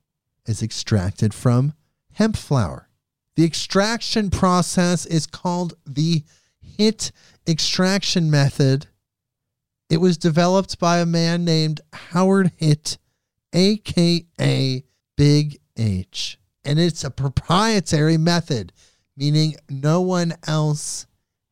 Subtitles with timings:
[0.47, 1.73] is extracted from
[2.13, 2.91] hemp flower.
[3.37, 6.23] The extraction process is called the
[6.61, 7.11] HIT
[7.49, 8.89] extraction method.
[9.89, 12.99] It was developed by a man named Howard Hitt,
[13.55, 14.85] aka
[15.17, 16.39] Big H.
[16.65, 18.73] And it's a proprietary method
[19.19, 21.07] meaning no one else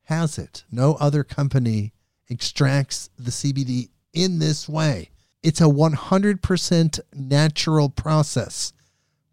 [0.05, 0.65] has it.
[0.71, 1.93] No other company
[2.29, 5.11] extracts the CBD in this way.
[5.43, 8.73] It's a 100% natural process.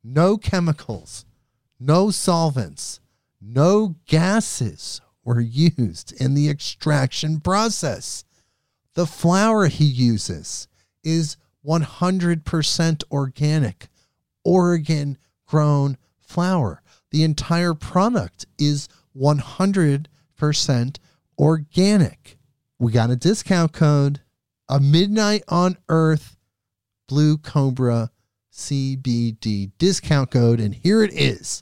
[0.03, 1.25] No chemicals,
[1.79, 2.99] no solvents,
[3.39, 8.25] no gases were used in the extraction process.
[8.95, 10.67] The flower he uses
[11.03, 13.87] is 100% organic,
[14.43, 16.82] Oregon grown flower
[17.13, 20.97] the entire product is 100%
[21.37, 22.37] organic.
[22.79, 24.21] We got a discount code,
[24.67, 26.35] a midnight on earth
[27.07, 28.09] blue cobra
[28.51, 30.59] CBD discount code.
[30.59, 31.61] And here it is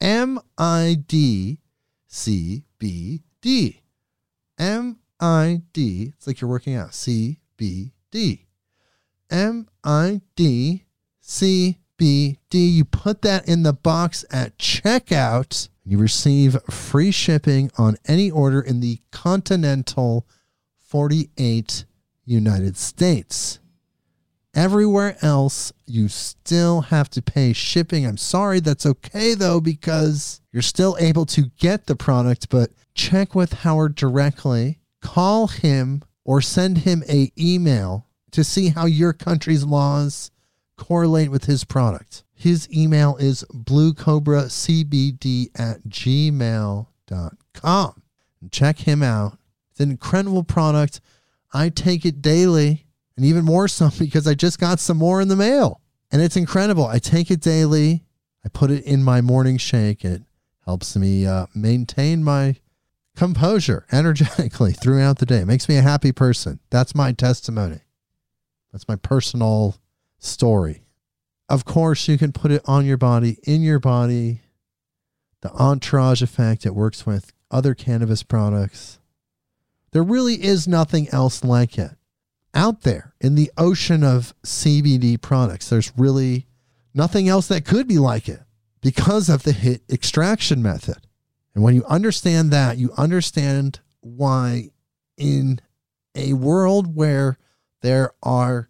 [0.00, 1.60] M I D
[2.06, 3.82] C B D.
[4.58, 6.14] M I D.
[6.16, 6.94] It's like you're working out.
[6.94, 8.46] C B D.
[9.30, 10.86] M I D
[11.20, 12.36] C BD.
[12.52, 15.68] You put that in the box at checkout.
[15.84, 20.26] You receive free shipping on any order in the continental
[20.78, 21.84] 48
[22.24, 23.58] United States.
[24.54, 28.06] Everywhere else, you still have to pay shipping.
[28.06, 33.34] I'm sorry, that's okay though, because you're still able to get the product, but check
[33.34, 39.64] with Howard directly, call him, or send him a email to see how your country's
[39.64, 40.30] laws
[40.80, 42.24] correlate with his product.
[42.34, 46.86] His email is bluecobracbd at gmail.com.
[48.50, 49.38] Check him out.
[49.70, 51.02] It's an incredible product.
[51.52, 52.86] I take it daily
[53.16, 55.82] and even more so because I just got some more in the mail.
[56.10, 56.86] And it's incredible.
[56.86, 58.02] I take it daily.
[58.44, 60.02] I put it in my morning shake.
[60.04, 60.22] It
[60.64, 62.56] helps me uh, maintain my
[63.16, 65.40] composure energetically throughout the day.
[65.40, 66.58] It makes me a happy person.
[66.70, 67.80] That's my testimony.
[68.72, 69.76] That's my personal
[70.20, 70.84] story.
[71.48, 74.42] Of course, you can put it on your body, in your body,
[75.40, 78.98] the entourage effect it works with other cannabis products.
[79.90, 81.90] There really is nothing else like it.
[82.54, 86.46] Out there in the ocean of CBD products, there's really
[86.94, 88.40] nothing else that could be like it
[88.80, 91.06] because of the hit extraction method.
[91.54, 94.70] And when you understand that, you understand why
[95.16, 95.60] in
[96.14, 97.38] a world where
[97.82, 98.68] there are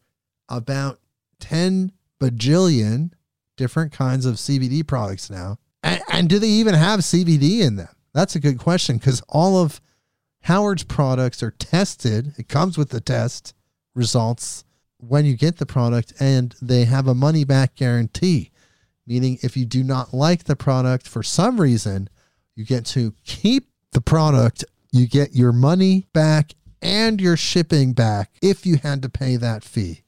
[0.48, 0.98] about
[1.40, 3.10] 10 bajillion
[3.56, 5.58] different kinds of CBD products now.
[5.82, 7.88] And, and do they even have CBD in them?
[8.14, 9.80] That's a good question because all of
[10.42, 12.32] Howard's products are tested.
[12.38, 13.54] It comes with the test
[13.94, 14.64] results
[14.96, 18.50] when you get the product, and they have a money back guarantee,
[19.06, 22.08] meaning if you do not like the product for some reason,
[22.54, 28.30] you get to keep the product, you get your money back and your shipping back
[28.42, 30.02] if you had to pay that fee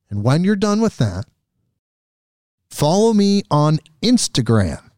[0.09, 1.25] And when you're done with that,
[2.75, 4.91] Follow me on Instagram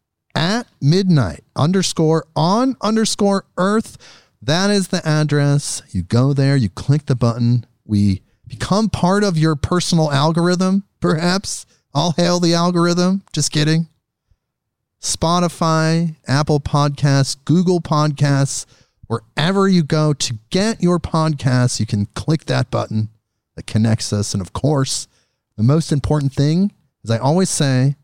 [0.80, 3.96] midnight underscore on underscore earth.
[4.40, 5.82] That is the address.
[5.90, 7.66] You go there, you click the button.
[7.84, 11.66] We become part of your personal algorithm, perhaps.
[11.94, 13.22] I'll hail the algorithm.
[13.32, 13.88] Just kidding.
[15.00, 18.66] Spotify, Apple Podcasts, Google Podcasts,
[19.06, 23.08] wherever you go to get your podcasts, you can click that button
[23.54, 24.34] that connects us.
[24.34, 25.08] And of course,
[25.56, 26.72] the most important thing
[27.04, 27.96] as I always say,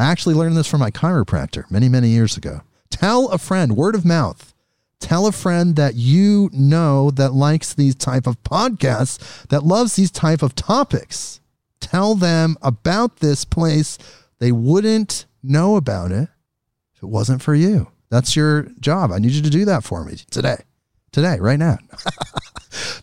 [0.00, 2.62] I actually learned this from my chiropractor many, many years ago.
[2.90, 4.52] Tell a friend, word of mouth.
[4.98, 10.10] Tell a friend that you know that likes these type of podcasts, that loves these
[10.10, 11.40] type of topics.
[11.80, 13.98] Tell them about this place.
[14.38, 16.30] They wouldn't know about it
[16.94, 17.88] if it wasn't for you.
[18.08, 19.12] That's your job.
[19.12, 20.62] I need you to do that for me today.
[21.12, 21.76] Today, right now.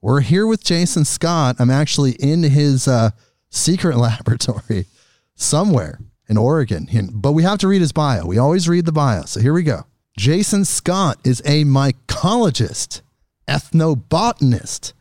[0.00, 1.56] we're here with Jason Scott.
[1.58, 3.10] I'm actually in his uh,
[3.50, 4.86] secret laboratory
[5.34, 5.98] somewhere
[6.28, 8.26] in Oregon, but we have to read his bio.
[8.26, 9.22] We always read the bio.
[9.22, 9.84] So here we go.
[10.16, 13.00] Jason Scott is a mycologist,
[13.48, 14.92] ethnobotanist,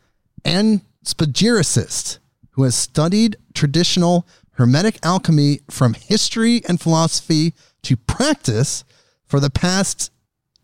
[0.45, 2.19] and spagyricist
[2.51, 7.53] who has studied traditional Hermetic alchemy from history and philosophy
[7.83, 8.83] to practice
[9.25, 10.11] for the past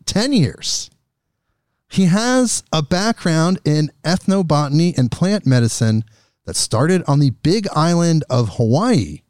[0.06, 0.90] 10 years.
[1.94, 6.02] He has a background in ethnobotany and plant medicine
[6.44, 9.20] that started on the big island of Hawaii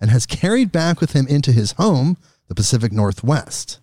[0.00, 2.16] and has carried back with him into his home,
[2.48, 3.78] the Pacific Northwest.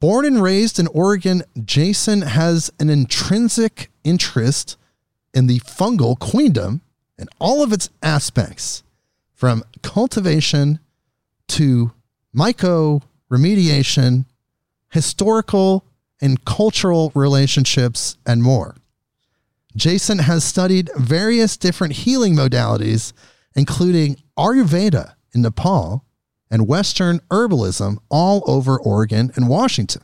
[0.00, 4.78] Born and raised in Oregon, Jason has an intrinsic interest
[5.34, 6.80] in the fungal queendom
[7.18, 8.82] and all of its aspects
[9.34, 10.78] from cultivation
[11.48, 11.92] to
[12.34, 14.24] myco remediation,
[14.88, 15.84] historical
[16.24, 18.76] and cultural relationships, and more.
[19.76, 23.12] Jason has studied various different healing modalities,
[23.54, 26.06] including Ayurveda in Nepal
[26.50, 30.00] and Western herbalism all over Oregon and Washington.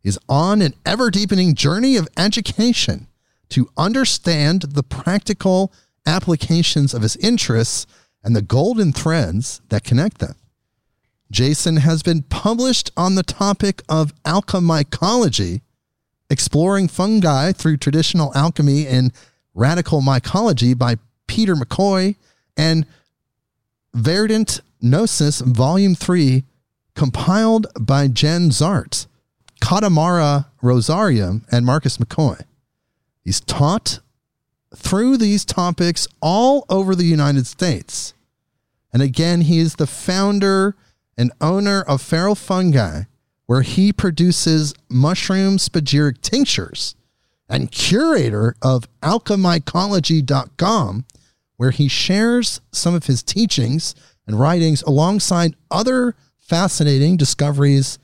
[0.00, 3.08] He's on an ever deepening journey of education
[3.48, 5.72] to understand the practical
[6.06, 7.84] applications of his interests
[8.22, 10.36] and the golden threads that connect them.
[11.32, 15.62] Jason has been published on the topic of alchemycology,
[16.28, 19.12] exploring fungi through traditional alchemy and
[19.54, 20.96] radical mycology by
[21.26, 22.16] Peter McCoy,
[22.54, 22.86] and
[23.94, 26.44] Verdant Gnosis Volume 3,
[26.94, 29.06] compiled by Jen Zahrt,
[29.62, 32.42] Catamara Rosarium, and Marcus McCoy.
[33.24, 34.00] He's taught
[34.76, 38.12] through these topics all over the United States.
[38.92, 40.76] And again, he is the founder
[41.16, 43.02] and owner of Feral Fungi,
[43.46, 46.96] where he produces mushroom spagyric tinctures,
[47.48, 51.04] and curator of alchemycology.com,
[51.56, 53.94] where he shares some of his teachings
[54.26, 57.98] and writings alongside other fascinating discoveries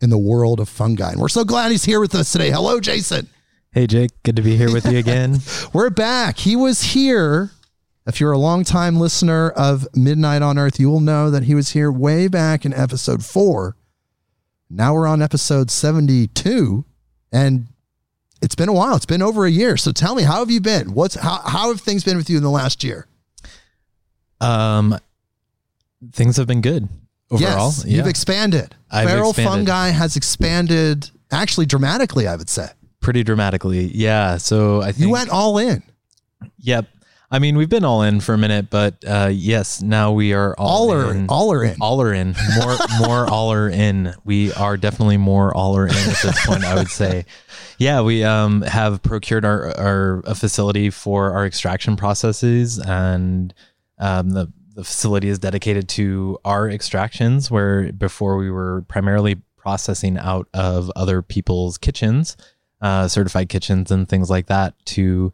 [0.00, 1.12] in the world of fungi.
[1.12, 2.50] And we're so glad he's here with us today.
[2.50, 3.28] Hello, Jason.
[3.72, 4.10] Hey, Jake.
[4.22, 5.38] Good to be here with you again.
[5.72, 6.38] We're back.
[6.38, 7.50] He was here.
[8.06, 11.70] If you're a longtime listener of Midnight on Earth, you will know that he was
[11.70, 13.76] here way back in episode four.
[14.68, 16.84] Now we're on episode 72,
[17.32, 17.66] and
[18.40, 18.96] it's been a while.
[18.96, 19.76] It's been over a year.
[19.76, 20.94] So tell me, how have you been?
[20.94, 23.06] What's how, how have things been with you in the last year?
[24.40, 24.96] Um,
[26.12, 26.88] things have been good
[27.30, 27.68] overall.
[27.68, 28.74] Yes, you've expanded.
[28.90, 29.52] I've Feral expanded.
[29.68, 32.68] fungi has expanded actually dramatically, I would say.
[33.00, 33.90] pretty dramatically.
[33.94, 34.38] Yeah.
[34.38, 35.82] So I think You went all in.
[36.60, 36.86] Yep.
[37.32, 40.54] I mean, we've been all in for a minute, but uh, yes, now we are
[40.58, 41.26] all, All are in.
[41.28, 41.76] all are in.
[41.80, 42.34] all are in.
[42.58, 44.14] More more all are in.
[44.24, 46.64] We are definitely more all are in at this point.
[46.64, 47.26] I would say.
[47.78, 53.54] Yeah, we um, have procured our our a facility for our extraction processes, and
[53.98, 57.48] um, the the facility is dedicated to our extractions.
[57.50, 62.36] Where before we were primarily processing out of other people's kitchens,
[62.80, 65.32] uh, certified kitchens and things like that, to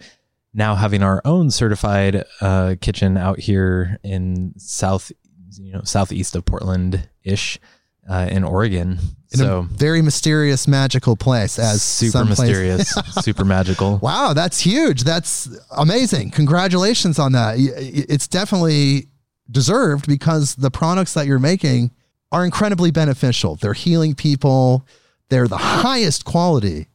[0.57, 5.13] now having our own certified uh, kitchen out here in south,
[5.61, 7.61] you know, southeast of Portland ish,
[8.09, 8.99] uh, in Oregon.
[9.33, 11.59] in a so very mysterious, magical place.
[11.59, 12.91] As super mysterious,
[13.23, 13.99] super magical.
[13.99, 15.05] Wow, that's huge.
[15.05, 16.31] That's amazing.
[16.31, 17.57] Congratulations on that.
[17.59, 19.09] It's definitely
[19.51, 21.91] deserved because the products that you're making
[22.33, 23.57] are incredibly beneficial.
[23.57, 24.87] They're healing people.
[25.29, 26.89] They're the highest quality.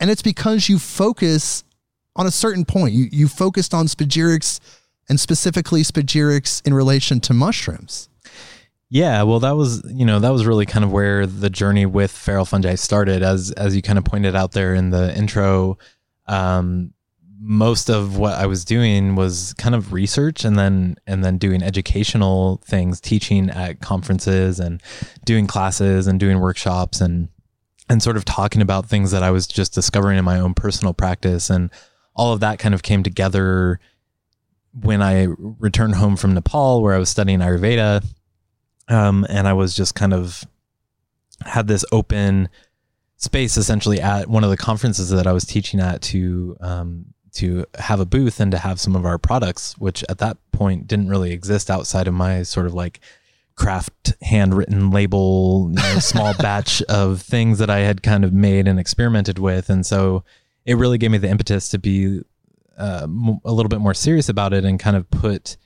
[0.00, 1.64] And it's because you focus
[2.18, 2.92] on a certain point.
[2.92, 4.60] You you focused on spagyrics
[5.08, 8.10] and specifically spagyrics in relation to mushrooms.
[8.90, 12.10] Yeah, well, that was you know that was really kind of where the journey with
[12.10, 15.78] feral fungi started, as as you kind of pointed out there in the intro.
[16.26, 16.92] Um,
[17.40, 21.62] most of what I was doing was kind of research and then and then doing
[21.62, 24.82] educational things, teaching at conferences and
[25.24, 27.28] doing classes and doing workshops and
[27.90, 30.92] and sort of talking about things that I was just discovering in my own personal
[30.92, 31.70] practice and
[32.18, 33.80] all of that kind of came together
[34.72, 38.04] when I returned home from Nepal where I was studying Ayurveda.
[38.88, 40.44] Um, and I was just kind of
[41.44, 42.48] had this open
[43.16, 47.66] space essentially at one of the conferences that I was teaching at to um, to
[47.78, 51.08] have a booth and to have some of our products, which at that point didn't
[51.08, 53.00] really exist outside of my sort of like
[53.54, 58.66] craft handwritten label, you know, small batch of things that I had kind of made
[58.66, 60.24] and experimented with, and so
[60.68, 62.20] it really gave me the impetus to be
[62.76, 63.06] uh,
[63.44, 65.56] a little bit more serious about it and kind of put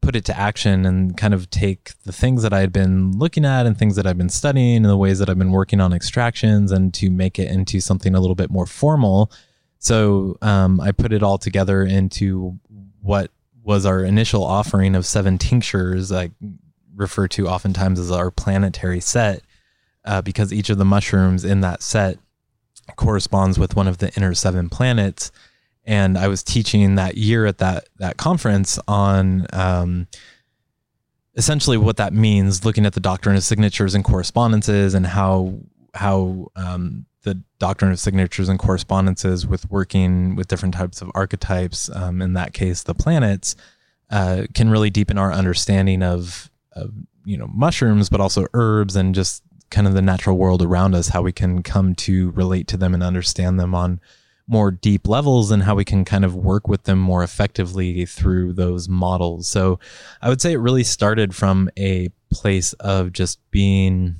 [0.00, 3.44] put it to action and kind of take the things that I had been looking
[3.44, 5.92] at and things that I've been studying and the ways that I've been working on
[5.92, 9.30] extractions and to make it into something a little bit more formal.
[9.78, 12.58] So um, I put it all together into
[13.02, 13.32] what
[13.64, 16.30] was our initial offering of seven tinctures, I
[16.94, 19.42] refer to oftentimes as our planetary set,
[20.04, 22.18] uh, because each of the mushrooms in that set
[22.94, 25.32] corresponds with one of the inner seven planets.
[25.84, 30.06] And I was teaching that year at that that conference on um,
[31.34, 35.54] essentially what that means, looking at the doctrine of signatures and correspondences, and how
[35.94, 41.90] how um, the doctrine of signatures and correspondences with working with different types of archetypes,
[41.94, 43.56] um, in that case, the planets,
[44.10, 49.14] uh, can really deepen our understanding of, of you know mushrooms, but also herbs and
[49.14, 52.76] just kind of the natural world around us, how we can come to relate to
[52.76, 54.00] them and understand them on
[54.48, 58.52] more deep levels and how we can kind of work with them more effectively through
[58.52, 59.48] those models.
[59.48, 59.80] So
[60.22, 64.16] I would say it really started from a place of just being,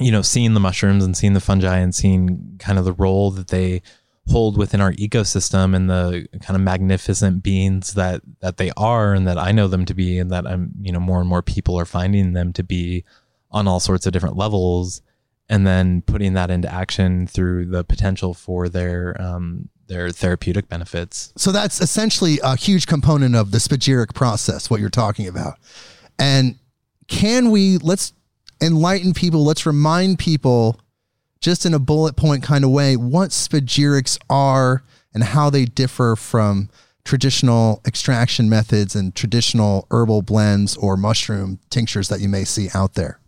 [0.00, 3.30] you know, seeing the mushrooms and seeing the fungi and seeing kind of the role
[3.32, 3.82] that they
[4.28, 9.26] hold within our ecosystem and the kind of magnificent beings that that they are and
[9.26, 11.78] that I know them to be and that I'm, you know, more and more people
[11.78, 13.04] are finding them to be
[13.50, 15.02] on all sorts of different levels
[15.48, 21.32] and then putting that into action through the potential for their um, their therapeutic benefits.
[21.36, 25.54] So that's essentially a huge component of the spagyric process, what you're talking about.
[26.18, 26.58] And
[27.06, 28.12] can we let's
[28.60, 30.80] enlighten people, let's remind people
[31.40, 34.82] just in a bullet point kind of way what spagyrics are
[35.14, 36.68] and how they differ from
[37.04, 42.94] traditional extraction methods and traditional herbal blends or mushroom tinctures that you may see out
[42.94, 43.20] there.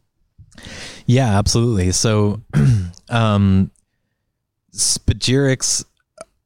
[1.07, 1.93] Yeah, absolutely.
[1.93, 2.41] So,
[3.09, 3.71] um,
[4.73, 5.85] spagyrics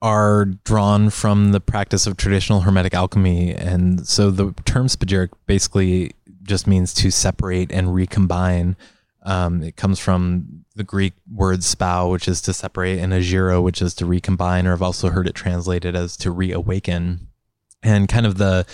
[0.02, 3.54] are drawn from the practice of traditional hermetic alchemy.
[3.54, 8.76] And so the term spagyric basically just means to separate and recombine.
[9.22, 13.80] Um, it comes from the Greek word spao, which is to separate, and ageiro, which
[13.80, 17.28] is to recombine, or I've also heard it translated as to reawaken.
[17.84, 18.66] And kind of the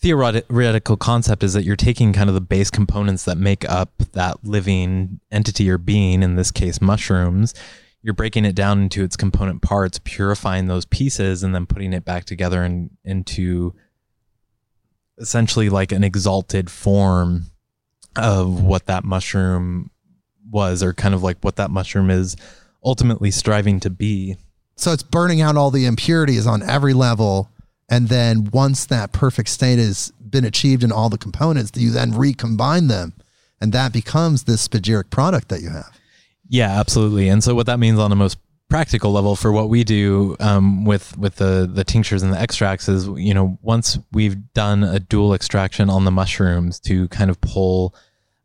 [0.00, 4.44] theoretical concept is that you're taking kind of the base components that make up that
[4.44, 7.54] living entity or being, in this case, mushrooms.
[8.02, 12.04] You're breaking it down into its component parts, purifying those pieces, and then putting it
[12.04, 13.74] back together and into
[15.18, 17.46] essentially like an exalted form
[18.16, 19.90] of what that mushroom
[20.48, 22.36] was, or kind of like what that mushroom is
[22.84, 24.36] ultimately striving to be.
[24.76, 27.50] So it's burning out all the impurities on every level
[27.88, 32.12] and then once that perfect state has been achieved in all the components, you then
[32.12, 33.14] recombine them.
[33.60, 35.90] And that becomes this spagyric product that you have.
[36.48, 37.28] Yeah, absolutely.
[37.28, 40.84] And so what that means on the most practical level for what we do um,
[40.84, 45.00] with with the the tinctures and the extracts is you know once we've done a
[45.00, 47.94] dual extraction on the mushrooms to kind of pull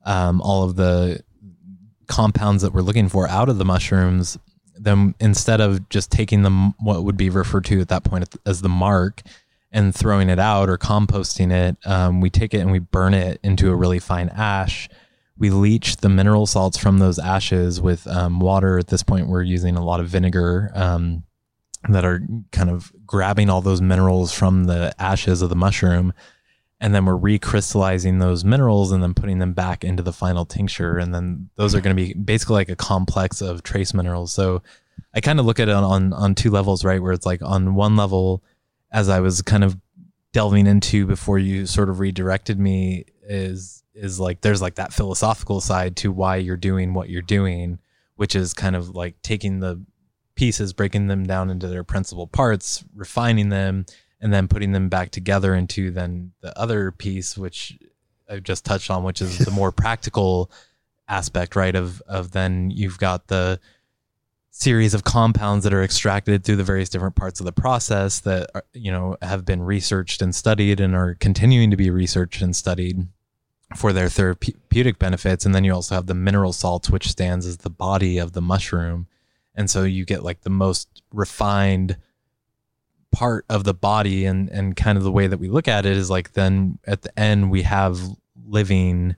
[0.05, 1.21] um, all of the
[2.07, 4.37] compounds that we're looking for out of the mushrooms
[4.75, 8.61] them instead of just taking them what would be referred to at that point as
[8.61, 9.21] the marc
[9.71, 13.39] and throwing it out or composting it, um, we take it and we burn it
[13.43, 14.87] into a really fine ash.
[15.37, 18.77] We leach the mineral salts from those ashes with um, water.
[18.77, 21.23] At this point, we're using a lot of vinegar um,
[21.89, 26.13] that are kind of grabbing all those minerals from the ashes of the mushroom.
[26.83, 30.97] And then we're recrystallizing those minerals and then putting them back into the final tincture.
[30.97, 34.33] And then those are going to be basically like a complex of trace minerals.
[34.33, 34.61] So
[35.15, 37.01] I kind of look at it on, on, on two levels, right?
[37.01, 38.43] Where it's like on one level,
[38.91, 39.77] as I was kind of
[40.33, 45.61] delving into before you sort of redirected me is is like there's like that philosophical
[45.61, 47.79] side to why you're doing what you're doing,
[48.17, 49.81] which is kind of like taking the
[50.35, 53.85] pieces, breaking them down into their principal parts, refining them,
[54.23, 57.77] and then putting them back together into then the other piece, which
[58.29, 60.49] I've just touched on, which is the more practical
[61.09, 61.75] aspect, right?
[61.75, 63.59] Of of then you've got the
[64.49, 68.49] series of compounds that are extracted through the various different parts of the process that
[68.55, 72.55] are, you know have been researched and studied and are continuing to be researched and
[72.55, 73.07] studied
[73.75, 77.57] for their therapeutic benefits and then you also have the mineral salts which stands as
[77.57, 79.07] the body of the mushroom
[79.55, 81.97] and so you get like the most refined
[83.13, 85.95] part of the body and and kind of the way that we look at it
[85.95, 88.01] is like then at the end we have
[88.47, 89.15] living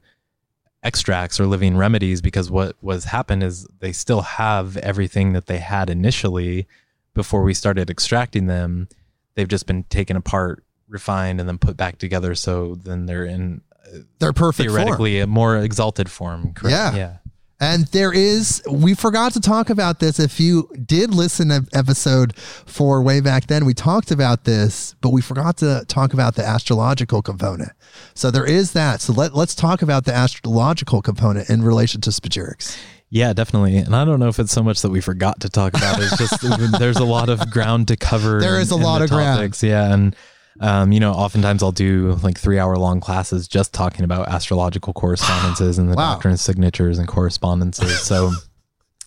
[0.83, 5.59] extracts or living remedies because what was happened is they still have everything that they
[5.59, 6.67] had initially
[7.13, 8.87] before we started extracting them
[9.35, 13.61] they've just been taken apart refined and then put back together so then they're in
[13.87, 15.23] uh, they're perfect theoretically form.
[15.23, 16.73] a more exalted form correct?
[16.73, 16.95] Yeah.
[16.95, 17.17] yeah
[17.59, 20.19] and there is, we forgot to talk about this.
[20.19, 25.11] If you did listen to episode four way back then, we talked about this, but
[25.11, 27.71] we forgot to talk about the astrological component.
[28.13, 28.99] So there is that.
[28.99, 32.77] So let, let's talk about the astrological component in relation to spagyrics.
[33.09, 33.77] Yeah, definitely.
[33.77, 36.01] And I don't know if it's so much that we forgot to talk about.
[36.01, 36.41] It's just
[36.79, 38.41] there's a lot of ground to cover.
[38.41, 39.61] There is a lot of topics.
[39.61, 39.71] ground.
[39.71, 40.15] Yeah, and
[40.59, 44.93] um, you know, oftentimes I'll do like three hour long classes just talking about astrological
[45.01, 46.13] correspondences and the wow.
[46.13, 47.99] doctrine of signatures and correspondences.
[48.01, 48.31] So,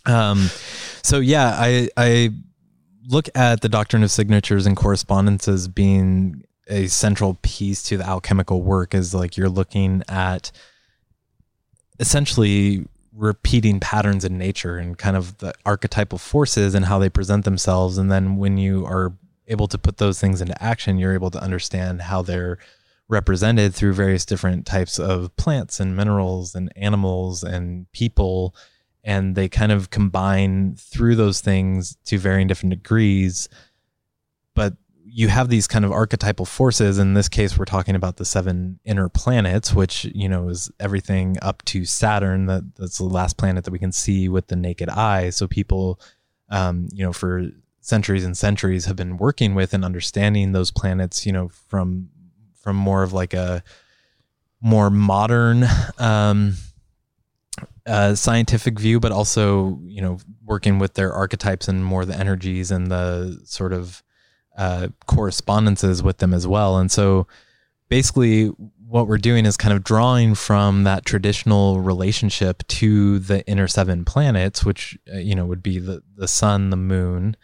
[0.06, 0.50] um,
[1.02, 2.30] so yeah, I, I
[3.06, 8.62] look at the doctrine of signatures and correspondences being a central piece to the alchemical
[8.62, 10.52] work is like you're looking at
[11.98, 17.44] essentially repeating patterns in nature and kind of the archetypal forces and how they present
[17.44, 17.98] themselves.
[17.98, 19.12] And then when you are
[19.48, 22.58] able to put those things into action, you're able to understand how they're
[23.08, 28.54] represented through various different types of plants and minerals and animals and people.
[29.02, 33.48] And they kind of combine through those things to varying different degrees.
[34.54, 36.98] But you have these kind of archetypal forces.
[36.98, 41.36] In this case, we're talking about the seven inner planets, which, you know, is everything
[41.40, 42.46] up to Saturn.
[42.46, 45.30] That, that's the last planet that we can see with the naked eye.
[45.30, 45.98] So people,
[46.50, 47.46] um, you know, for
[47.88, 52.10] centuries and centuries have been working with and understanding those planets, you know, from
[52.54, 53.62] from more of like a
[54.60, 55.64] more modern
[55.98, 56.54] um,
[57.86, 62.70] uh, scientific view, but also you know working with their archetypes and more the energies
[62.70, 64.02] and the sort of
[64.56, 66.78] uh, correspondences with them as well.
[66.78, 67.26] And so
[67.88, 68.48] basically
[68.88, 74.04] what we're doing is kind of drawing from that traditional relationship to the inner seven
[74.04, 77.36] planets, which uh, you know would be the the sun, the moon,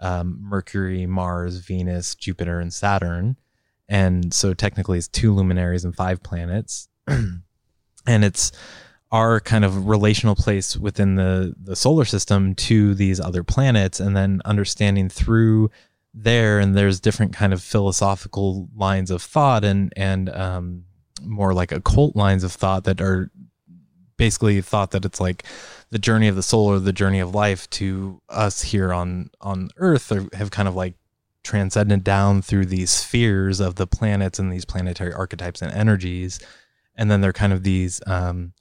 [0.00, 3.36] um, Mercury, Mars, Venus, Jupiter, and Saturn.
[3.88, 6.88] And so technically it's two luminaries and five planets.
[7.06, 8.52] and it's
[9.12, 14.16] our kind of relational place within the, the solar system to these other planets and
[14.16, 15.70] then understanding through
[16.12, 20.84] there and there's different kind of philosophical lines of thought and and um,
[21.22, 23.30] more like occult lines of thought that are
[24.16, 25.44] basically thought that it's like
[25.90, 29.70] the journey of the soul or the journey of life to us here on on
[29.76, 30.94] earth have kind of like
[31.42, 36.38] transcended down through these spheres of the planets and these planetary archetypes and energies.
[36.94, 38.52] And then they're kind of these um,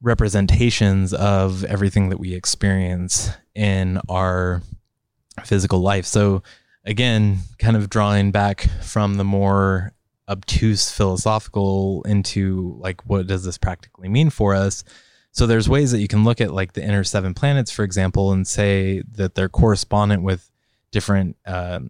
[0.00, 4.62] representations of everything that we experience in our
[5.44, 6.06] physical life.
[6.06, 6.42] So
[6.84, 9.92] again kind of drawing back from the more
[10.28, 14.84] obtuse philosophical into like what does this practically mean for us
[15.32, 18.32] so there's ways that you can look at like the inner seven planets for example
[18.32, 20.50] and say that they're correspondent with
[20.92, 21.80] different uh,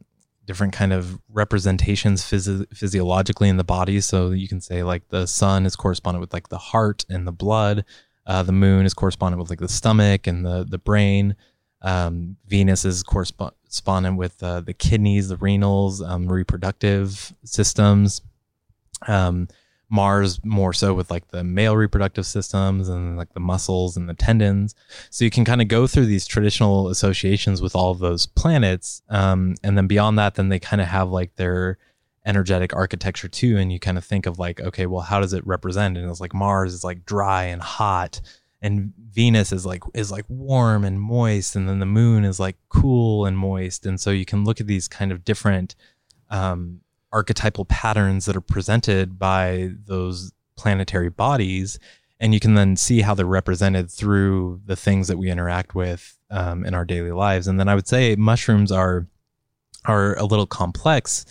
[0.46, 4.00] different kind of representations phys- physiologically in the body.
[4.00, 7.32] So you can say like the sun is correspondent with like the heart and the
[7.32, 7.84] blood.
[8.26, 11.36] Uh, the moon is correspondent with like the stomach and the the brain.
[11.84, 18.22] Um, venus is correspondent with uh, the kidneys the renals um, reproductive systems.
[19.08, 19.48] Um,
[19.92, 24.14] Mars more so with like the male reproductive systems and like the muscles and the
[24.14, 24.74] tendons.
[25.10, 29.02] So you can kind of go through these traditional associations with all of those planets.
[29.10, 31.76] Um, and then beyond that, then they kind of have like their
[32.24, 33.58] energetic architecture too.
[33.58, 35.98] And you kind of think of like, okay, well, how does it represent?
[35.98, 38.22] And it's like Mars is like dry and hot
[38.62, 42.56] and Venus is like is like warm and moist, and then the moon is like
[42.68, 43.84] cool and moist.
[43.84, 45.74] And so you can look at these kind of different
[46.30, 46.80] um,
[47.12, 51.78] archetypal patterns that are presented by those planetary bodies
[52.22, 56.16] and you can then see how they're represented through the things that we interact with
[56.30, 57.48] um, in our daily lives.
[57.48, 59.06] And then i would say mushrooms are
[59.84, 61.26] are a little complex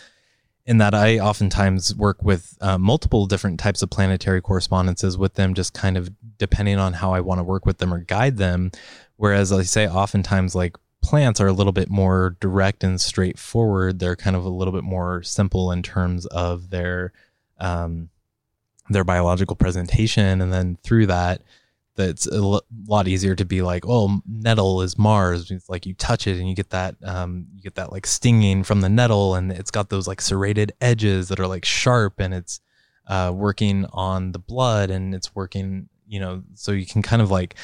[0.65, 5.54] in that i oftentimes work with uh, multiple different types of planetary correspondences with them
[5.54, 8.70] just kind of depending on how i want to work with them or guide them.
[9.15, 14.00] Whereas i say oftentimes like plants are a little bit more direct and straightforward.
[14.00, 17.14] They're kind of a little bit more simple in terms of their
[17.60, 18.10] um,
[18.90, 21.44] their biological presentation, and then through that,
[21.96, 25.52] that's a lot easier to be like, oh, nettle is Mars.
[25.52, 28.64] It's like you touch it and you get that, um, you get that like stinging
[28.64, 32.34] from the nettle, and it's got those like serrated edges that are like sharp, and
[32.34, 32.60] it's
[33.08, 37.30] uh, working on the blood, and it's working, you know, so you can kind of
[37.32, 37.56] like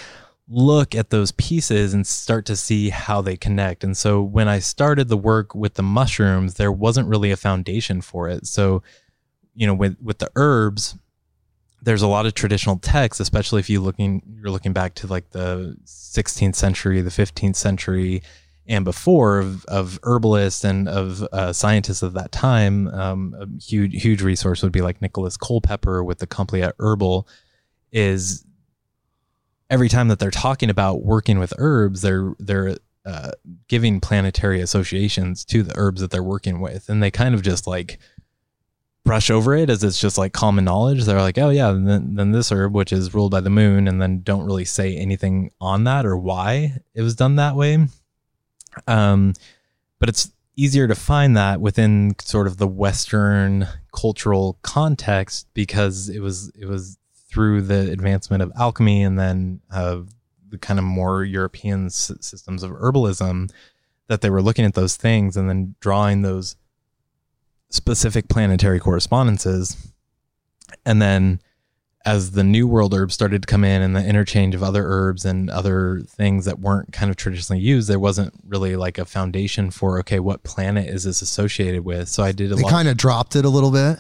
[0.50, 3.84] look at those pieces and start to see how they connect.
[3.84, 8.02] And so when I started the work with the mushrooms, there wasn't really a foundation
[8.02, 8.48] for it.
[8.48, 8.82] So,
[9.54, 10.96] you know, with with the herbs,
[11.82, 15.32] there's a lot of traditional texts, especially if you looking you're looking back to like
[15.32, 18.22] the 16th century, the 15th century,
[18.68, 22.88] and before of, of herbalists and of uh, scientists of that time.
[22.90, 27.28] Um, a huge huge resource would be like Nicholas Culpeper with the Compleat Herbal.
[27.92, 28.46] Is
[29.70, 33.32] every time that they're talking about working with herbs, they're they're uh,
[33.68, 37.68] giving planetary associations to the herbs that they're working with, and they kind of just
[37.68, 38.00] like
[39.06, 41.06] brush over it as it's just like common knowledge.
[41.06, 44.02] They're like, oh yeah, then, then this herb, which is ruled by the moon, and
[44.02, 47.88] then don't really say anything on that or why it was done that way.
[48.86, 49.34] Um,
[50.00, 56.20] but it's easier to find that within sort of the Western cultural context because it
[56.20, 56.98] was it was
[57.38, 60.00] through the advancement of alchemy and then uh,
[60.50, 63.52] the kind of more European s- systems of herbalism
[64.08, 66.56] that they were looking at those things and then drawing those
[67.70, 69.92] specific planetary correspondences.
[70.84, 71.42] And then
[72.06, 75.24] as the new world herbs started to come in and the interchange of other herbs
[75.26, 79.70] and other things that weren't kind of traditionally used, there wasn't really like a foundation
[79.70, 82.08] for okay, what planet is this associated with?
[82.10, 82.72] So I did a They lot.
[82.72, 84.00] kind of dropped it a little bit.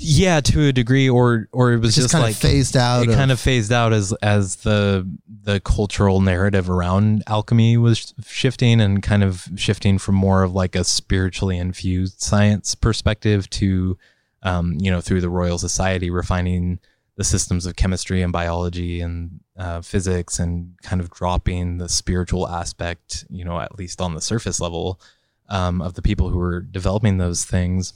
[0.00, 3.02] Yeah, to a degree, or or it was Just, just, kind like of phased out.
[3.02, 5.08] it kind of phased out as as the
[5.42, 10.76] the cultural narrative around alchemy was shifting and kind of shifting from more of like
[10.76, 13.98] a spiritually infused science perspective to
[14.42, 16.78] um, you know through the royal society refining
[17.16, 22.48] the systems of chemistry and biology and uh, physics and kind of dropping the spiritual
[22.48, 25.00] aspect you know at least on the surface level
[25.48, 27.94] um, of the people who were developing those things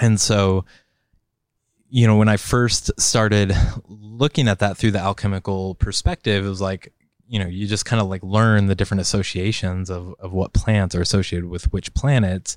[0.00, 0.64] and so
[1.90, 3.54] you know, when I first started
[3.86, 6.92] looking at that through the alchemical perspective, it was like,
[7.26, 10.94] you know, you just kind of like learn the different associations of, of what plants
[10.94, 12.56] are associated with which planets.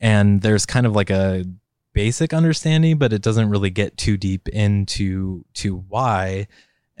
[0.00, 1.44] And there's kind of like a
[1.92, 6.46] basic understanding, but it doesn't really get too deep into to why.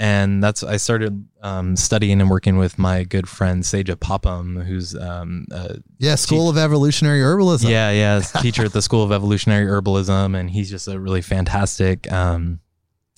[0.00, 4.96] And that's I started um, studying and working with my good friend Sajah Popham, who's
[4.96, 7.68] um, a yeah, School of Evolutionary Herbalism.
[7.68, 12.10] yeah, yeah, teacher at the School of Evolutionary Herbalism, and he's just a really fantastic
[12.10, 12.60] um,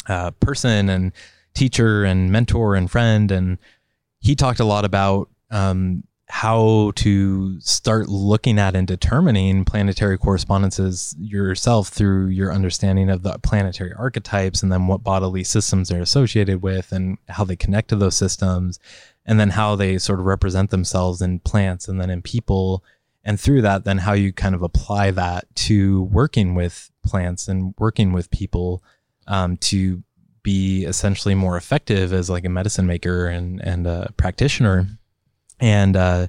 [0.08, 1.12] uh, person and
[1.54, 3.30] teacher and mentor and friend.
[3.30, 3.58] And
[4.18, 6.02] he talked a lot about um,
[6.34, 13.38] how to start looking at and determining planetary correspondences yourself through your understanding of the
[13.40, 17.96] planetary archetypes and then what bodily systems they're associated with and how they connect to
[17.96, 18.80] those systems
[19.26, 22.82] and then how they sort of represent themselves in plants and then in people.
[23.22, 27.74] And through that then how you kind of apply that to working with plants and
[27.78, 28.82] working with people
[29.26, 30.02] um, to
[30.42, 34.88] be essentially more effective as like a medicine maker and and a practitioner
[35.62, 36.26] and uh,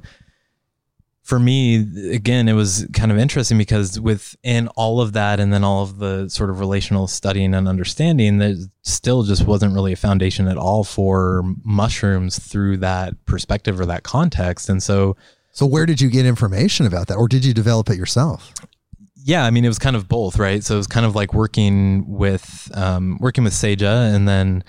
[1.22, 5.64] for me again it was kind of interesting because within all of that and then
[5.64, 9.98] all of the sort of relational studying and understanding there still just wasn't really a
[9.98, 15.16] foundation at all for mushrooms through that perspective or that context and so
[15.52, 18.54] So where did you get information about that, or did you develop it yourself?
[19.26, 20.62] yeah, I mean, it was kind of both, right?
[20.62, 24.64] So it was kind of like working with um, working with Sajah, and then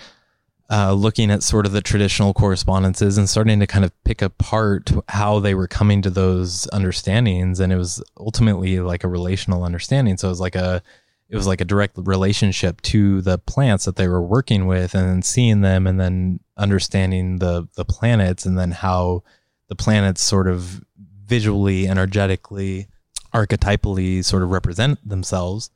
[0.71, 4.91] uh, looking at sort of the traditional correspondences and starting to kind of pick apart
[5.09, 7.61] how they were coming to those understandings.
[7.61, 10.17] And it was ultimately like a relational understanding.
[10.17, 10.83] So it was like a
[11.29, 15.09] it was like a direct relationship to the plants that they were working with, and
[15.09, 19.23] then seeing them, and then understanding the the planets, and then how
[19.69, 20.85] the planets sort of
[21.25, 22.89] visually, energetically
[23.35, 25.71] archetypally sort of represent themselves.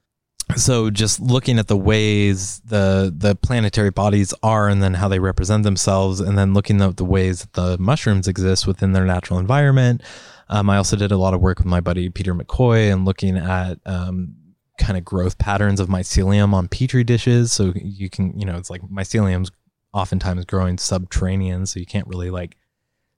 [0.57, 5.19] So just looking at the ways the the planetary bodies are and then how they
[5.19, 9.39] represent themselves and then looking at the ways that the mushrooms exist within their natural
[9.39, 10.03] environment.
[10.49, 13.37] Um, I also did a lot of work with my buddy Peter McCoy and looking
[13.37, 14.35] at um,
[14.79, 17.53] kind of growth patterns of mycelium on petri dishes.
[17.53, 19.51] So you can, you know, it's like mycelium's
[19.93, 22.57] oftentimes growing subterranean, so you can't really like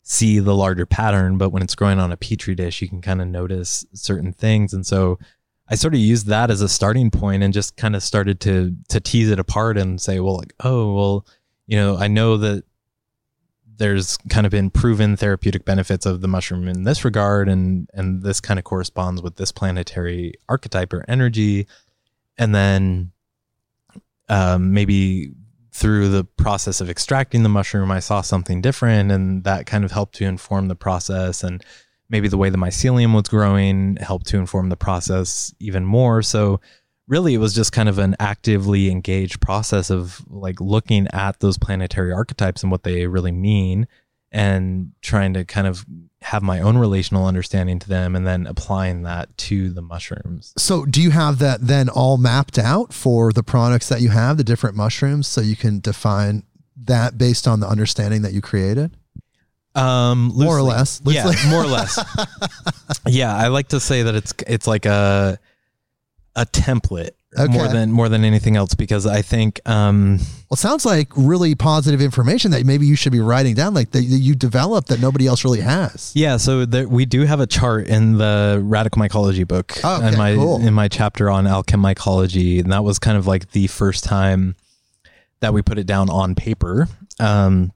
[0.02, 3.20] see the larger pattern, but when it's growing on a petri dish, you can kind
[3.20, 4.72] of notice certain things.
[4.72, 5.18] And so
[5.70, 8.74] I sort of used that as a starting point and just kind of started to
[8.88, 11.26] to tease it apart and say, well, like, oh, well,
[11.66, 12.64] you know, I know that
[13.76, 18.22] there's kind of been proven therapeutic benefits of the mushroom in this regard, and and
[18.22, 21.66] this kind of corresponds with this planetary archetype or energy,
[22.36, 23.12] and then
[24.28, 25.32] um, maybe
[25.72, 29.92] through the process of extracting the mushroom, I saw something different, and that kind of
[29.92, 31.44] helped to inform the process.
[31.44, 31.64] And
[32.10, 36.20] maybe the way the mycelium was growing helped to inform the process even more.
[36.22, 36.60] So,
[37.08, 41.58] really, it was just kind of an actively engaged process of like looking at those
[41.58, 43.88] planetary archetypes and what they really mean
[44.32, 45.84] and trying to kind of
[46.22, 50.52] have my own relational understanding to them and then applying that to the mushrooms.
[50.58, 54.36] So, do you have that then all mapped out for the products that you have,
[54.36, 56.44] the different mushrooms, so you can define
[56.76, 58.96] that based on the understanding that you created?
[59.74, 61.14] Um, More or loosely.
[61.14, 61.44] less.
[61.44, 61.98] Yeah, more or less.
[63.06, 65.38] yeah, I like to say that it's it's like a
[66.36, 67.10] a template
[67.48, 71.54] more than more than anything else because I think um Well, it sounds like really
[71.54, 75.28] positive information that maybe you should be writing down, like that you developed that nobody
[75.28, 76.10] else really has.
[76.16, 80.08] Yeah, so there, we do have a chart in the radical mycology book Oh, okay,
[80.08, 80.60] in my cool.
[80.66, 84.56] in my chapter on alchemycology, and that was kind of like the first time
[85.40, 86.88] that we put it down on paper.
[87.20, 87.72] Um,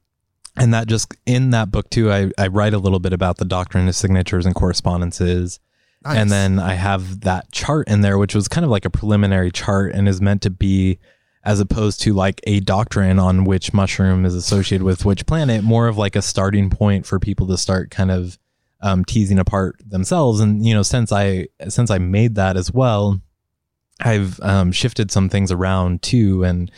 [0.57, 3.45] and that just in that book too, I, I write a little bit about the
[3.45, 5.61] doctrine of signatures and correspondences,
[6.05, 6.19] Nice.
[6.19, 9.51] and then I have that chart in there, which was kind of like a preliminary
[9.51, 10.99] chart and is meant to be
[11.45, 15.89] as opposed to like a doctrine on which mushroom is associated with which planet, more
[15.89, 18.39] of like a starting point for people to start kind of
[18.81, 20.41] um, teasing apart themselves.
[20.41, 23.21] And you know, since I since I made that as well,
[24.01, 26.71] I've um, shifted some things around too, and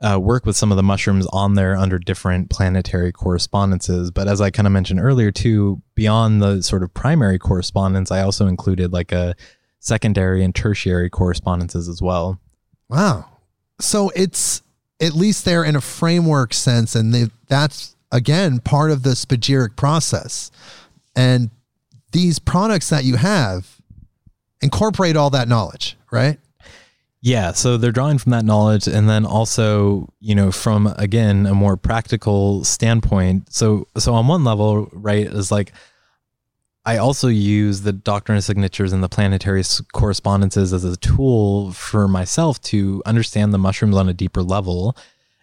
[0.00, 4.10] uh, work with some of the mushrooms on there under different planetary correspondences.
[4.10, 8.22] But as I kind of mentioned earlier too, beyond the sort of primary correspondence, I
[8.22, 9.34] also included like a
[9.80, 12.40] secondary and tertiary correspondences as well.
[12.88, 13.26] Wow.
[13.80, 14.62] So it's
[15.00, 19.76] at least there in a framework sense, and they, that's again part of the spagyric
[19.76, 20.50] process.
[21.14, 21.50] And
[22.12, 23.80] these products that you have
[24.60, 26.38] incorporate all that knowledge, right?
[27.20, 31.54] Yeah, so they're drawing from that knowledge and then also, you know, from again a
[31.54, 33.52] more practical standpoint.
[33.52, 35.72] So so on one level, right, is like
[36.84, 42.06] I also use the doctrine of signatures and the planetary correspondences as a tool for
[42.08, 44.96] myself to understand the mushrooms on a deeper level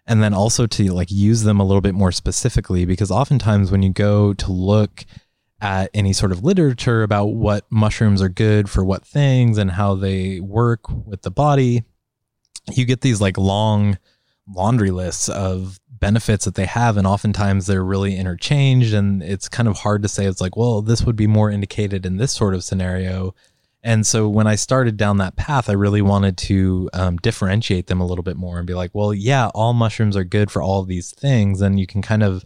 [0.08, 3.84] and then also to like use them a little bit more specifically because oftentimes when
[3.84, 5.06] you go to look
[5.62, 9.96] at any sort of literature about what mushrooms are good for what things and how
[9.96, 11.84] they work with the body,
[12.72, 13.98] you get these like long
[14.48, 19.68] laundry lists of benefits that they have and oftentimes they're really interchanged and it's kind
[19.68, 22.54] of hard to say it's like well this would be more indicated in this sort
[22.54, 23.34] of scenario.
[23.82, 28.02] And so when i started down that path i really wanted to um, differentiate them
[28.02, 30.84] a little bit more and be like well yeah all mushrooms are good for all
[30.84, 32.44] these things and you can kind of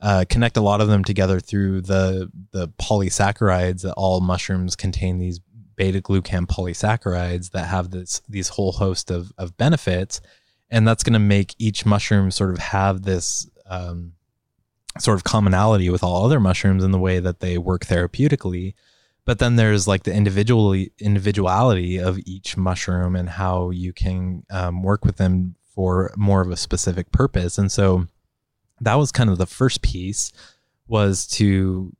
[0.00, 5.18] uh, connect a lot of them together through the the polysaccharides that all mushrooms contain
[5.18, 5.40] these
[5.76, 10.20] beta glucan polysaccharides that have this these whole host of of benefits.
[10.70, 14.12] And that's going to make each mushroom sort of have this um,
[14.98, 18.74] sort of commonality with all other mushrooms in the way that they work therapeutically.
[19.24, 24.82] But then there's like the individual individuality of each mushroom and how you can um,
[24.82, 27.58] work with them for more of a specific purpose.
[27.58, 28.06] And so
[28.80, 30.32] that was kind of the first piece
[30.88, 31.92] was to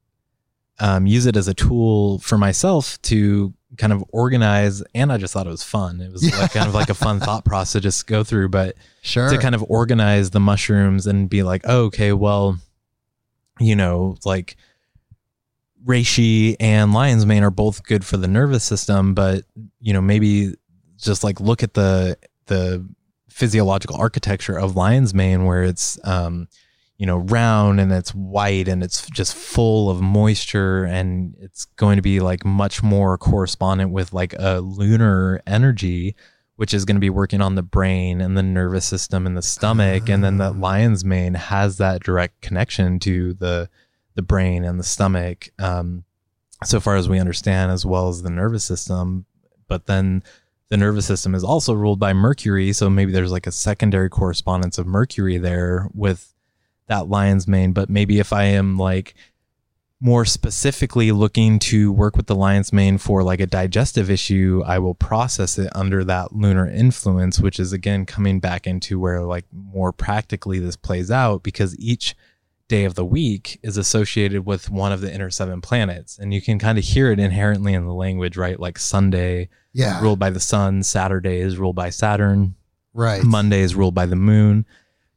[0.78, 5.32] um, use it as a tool for myself to kind of organize and i just
[5.32, 7.80] thought it was fun it was like kind of like a fun thought process to
[7.80, 9.30] just go through but Sure.
[9.30, 12.58] to kind of organize the mushrooms and be like oh, okay well
[13.60, 14.56] you know like
[15.84, 19.44] reishi and lion's mane are both good for the nervous system but
[19.80, 20.52] you know maybe
[20.96, 22.16] just like look at the
[22.46, 22.84] the
[23.28, 26.48] physiological architecture of lion's mane where it's um
[27.00, 31.96] you know round and it's white and it's just full of moisture and it's going
[31.96, 36.14] to be like much more correspondent with like a lunar energy
[36.56, 39.40] which is going to be working on the brain and the nervous system and the
[39.40, 40.10] stomach.
[40.10, 43.70] And then the lion's mane has that direct connection to the
[44.14, 46.04] the brain and the stomach um
[46.62, 49.24] so far as we understand as well as the nervous system.
[49.68, 50.22] But then
[50.68, 54.76] the nervous system is also ruled by mercury so maybe there's like a secondary correspondence
[54.76, 56.34] of mercury there with
[56.90, 59.14] that lion's mane but maybe if i am like
[60.02, 64.78] more specifically looking to work with the lion's mane for like a digestive issue i
[64.78, 69.44] will process it under that lunar influence which is again coming back into where like
[69.52, 72.14] more practically this plays out because each
[72.68, 76.40] day of the week is associated with one of the inner seven planets and you
[76.40, 80.00] can kind of hear it inherently in the language right like sunday yeah.
[80.00, 82.54] ruled by the sun saturday is ruled by saturn
[82.92, 83.22] Right.
[83.22, 84.66] Monday is ruled by the moon.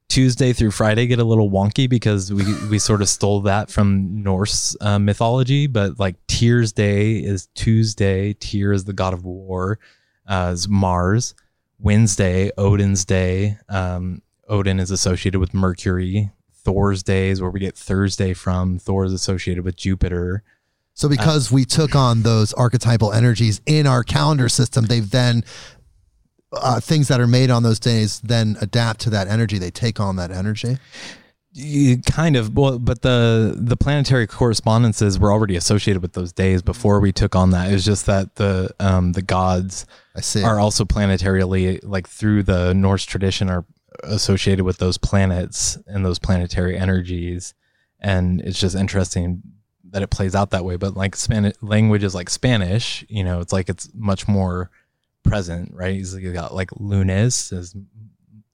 [0.10, 4.22] Tuesday through Friday get a little wonky because we we sort of stole that from
[4.24, 5.68] Norse uh, mythology.
[5.68, 8.34] But like Tyr's Day is Tuesday.
[8.34, 9.80] Tyr is the god of war,
[10.28, 11.36] uh, is Mars.
[11.80, 13.58] Wednesday, Odin's Day.
[13.68, 16.32] Um, Odin is associated with Mercury.
[16.64, 20.44] Thor's day is where we get Thursday from, Thor is associated with Jupiter.
[20.94, 25.44] So because we took on those archetypal energies in our calendar system, they've then
[26.54, 29.58] uh, things that are made on those days then adapt to that energy.
[29.58, 30.78] They take on that energy.
[31.56, 36.64] You kind of well, but the the planetary correspondences were already associated with those days
[36.64, 37.70] before we took on that.
[37.70, 39.86] It was just that the um the gods
[40.16, 40.44] I see.
[40.44, 43.66] are also planetarily like through the Norse tradition are
[44.02, 47.54] associated with those planets and those planetary energies,
[48.00, 49.44] and it's just interesting
[49.92, 50.76] that it plays out that way.
[50.76, 54.72] But like Spanish languages like Spanish, you know, it's like it's much more
[55.24, 55.96] present, right?
[55.96, 57.76] You got like lunes is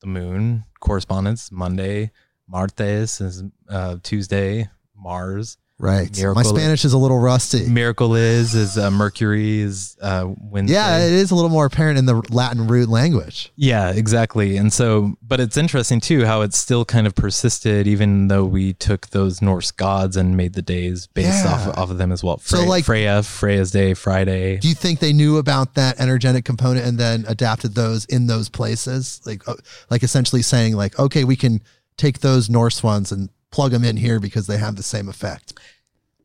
[0.02, 2.12] the moon correspondence, Monday,
[2.48, 5.58] martes is uh, Tuesday, Mars.
[5.82, 6.12] Right.
[6.12, 7.66] Miércoles- My Spanish is a little rusty.
[7.68, 10.74] Miércoles is is uh, Mercury is uh, Wednesday.
[10.76, 13.54] Yeah, it is a little more apparent in the Latin root language.
[13.56, 14.58] Yeah, exactly.
[14.58, 18.74] And so, but it's interesting too how it's still kind of persisted, even though we
[18.74, 21.54] took those Norse gods and made the days based Yeah.
[21.54, 22.40] off off of them as well.
[22.40, 24.58] So, like- Freya, Freya's day, Friday.
[24.58, 28.50] Do you think they knew about that energetic component and then adapted those in those
[28.50, 29.22] places?
[29.26, 29.54] Like, uh,
[29.90, 31.62] like essentially saying like, okay, we can
[31.96, 35.60] take those Norse ones and plug them in here because they have the same effect.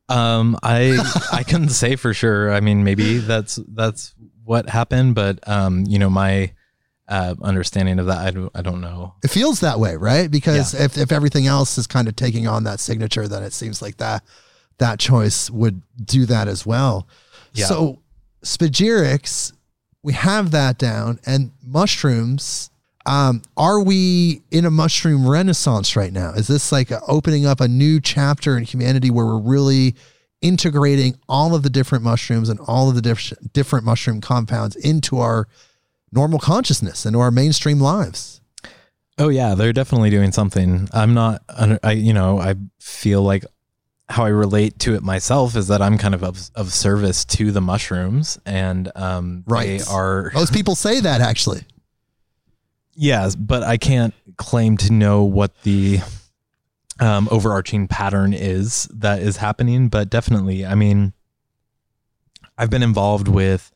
[0.09, 0.99] Um, I
[1.33, 2.53] I couldn't say for sure.
[2.53, 6.53] I mean, maybe that's that's what happened, but um, you know, my
[7.09, 9.15] uh, understanding of that, I don't I don't know.
[9.23, 10.31] It feels that way, right?
[10.31, 13.81] Because if, if everything else is kind of taking on that signature, then it seems
[13.83, 14.25] like that
[14.79, 17.09] that choice would do that as well.
[17.53, 17.67] Yeah.
[17.67, 18.03] So
[18.43, 19.53] spagyrics,
[20.03, 22.71] we have that down, and mushrooms.
[23.07, 26.31] Um, are we in a mushroom renaissance right now?
[26.31, 29.95] Is this like opening up a new chapter in humanity where we're really
[30.41, 35.19] integrating all of the different mushrooms and all of the different different mushroom compounds into
[35.19, 35.49] our
[36.13, 38.41] normal consciousness, into our mainstream lives?
[39.19, 40.89] Oh yeah, they're definitely doing something.
[40.93, 41.43] I'm not.
[41.83, 43.45] I you know I feel like
[44.09, 47.53] how I relate to it myself is that I'm kind of of, of service to
[47.53, 49.79] the mushrooms, and um, Right.
[49.79, 51.65] they are Most people say that actually.
[52.97, 56.01] Yes, but I can't claim to know what the
[57.01, 59.89] um, overarching pattern is that is happening.
[59.89, 61.13] But definitely, I mean,
[62.57, 63.73] I've been involved with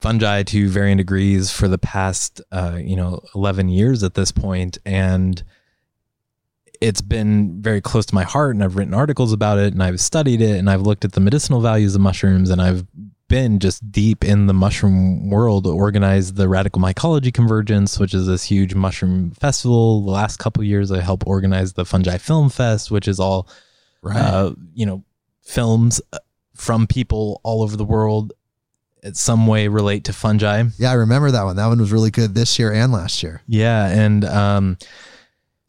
[0.00, 4.78] fungi to varying degrees for the past uh, you know 11 years at this point
[4.84, 5.42] and
[6.80, 10.00] it's been very close to my heart and I've written articles about it and I've
[10.00, 12.86] studied it and I've looked at the medicinal values of mushrooms and I've
[13.28, 18.44] been just deep in the mushroom world organized the radical mycology convergence which is this
[18.44, 23.06] huge mushroom festival the last couple years I helped organize the fungi film fest which
[23.06, 23.48] is all
[24.04, 25.04] uh, you know
[25.42, 26.18] films uh,
[26.54, 28.32] from people all over the world
[29.02, 31.56] in some way relate to fungi yeah, I remember that one.
[31.56, 33.42] That one was really good this year and last year.
[33.46, 34.78] yeah, and um,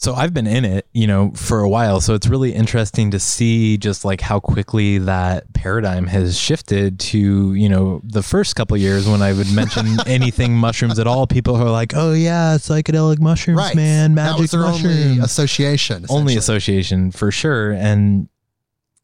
[0.02, 2.00] so I've been in it, you know, for a while.
[2.00, 7.54] So it's really interesting to see just like how quickly that paradigm has shifted to,
[7.54, 11.58] you know, the first couple years when I would mention anything mushrooms at all, people
[11.58, 13.76] are like, "Oh yeah, psychedelic mushrooms, Right.
[13.76, 16.06] man, magic mushrooms." only association.
[16.10, 18.30] only association for sure and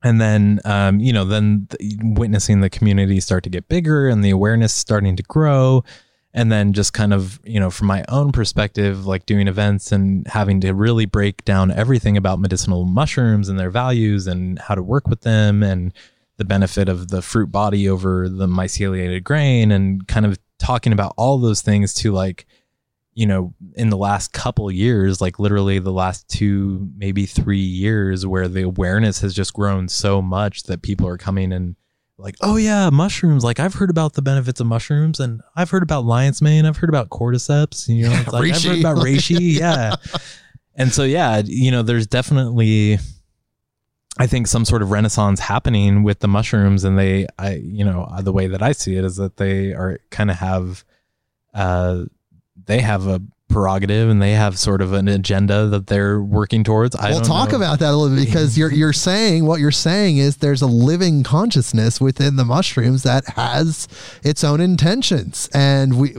[0.02, 4.24] and then um, you know then the, witnessing the community start to get bigger and
[4.24, 5.84] the awareness starting to grow
[6.36, 10.28] and then just kind of you know from my own perspective like doing events and
[10.28, 14.84] having to really break down everything about medicinal mushrooms and their values and how to
[14.84, 15.94] work with them and
[16.38, 21.14] the benefit of the fruit body over the myceliated grain and kind of talking about
[21.18, 22.46] all those things to like
[23.18, 28.28] you know, in the last couple years, like literally the last two, maybe three years,
[28.28, 31.78] where the awareness has just grown so much that people are coming and
[32.18, 33.44] like, oh yeah, mushrooms.
[33.44, 36.66] Like I've heard about the benefits of mushrooms, and I've heard about lion's mane.
[36.66, 37.88] I've heard about cordyceps.
[37.88, 39.56] You know, it's like, I've heard about reishi.
[39.60, 39.96] Yeah,
[40.76, 43.00] and so yeah, you know, there's definitely.
[44.18, 48.10] I think some sort of renaissance happening with the mushrooms, and they, I, you know,
[48.22, 50.86] the way that I see it is that they are kind of have,
[51.54, 52.06] uh,
[52.66, 56.96] they have a prerogative and they have sort of an agenda that they're working towards.
[56.96, 57.58] I we'll talk know.
[57.58, 60.68] about that a little bit because you're you're saying what you're saying is there's a
[60.68, 63.88] living consciousness within the mushrooms that has
[64.24, 66.16] its own intentions, and we.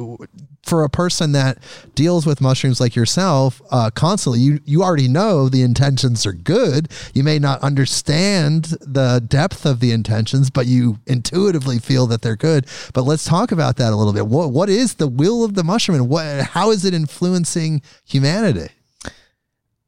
[0.66, 1.58] For a person that
[1.94, 6.88] deals with mushrooms like yourself uh, constantly, you you already know the intentions are good.
[7.14, 12.34] You may not understand the depth of the intentions, but you intuitively feel that they're
[12.34, 12.66] good.
[12.92, 14.26] But let's talk about that a little bit.
[14.26, 18.72] What what is the will of the mushroom, and what how is it influencing humanity?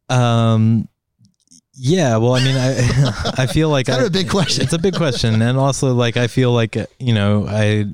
[0.08, 0.88] Um,
[1.74, 2.16] yeah.
[2.18, 4.62] Well, I mean, I I feel like Kind I, of a big question.
[4.64, 7.86] It's a big question, and also like I feel like you know I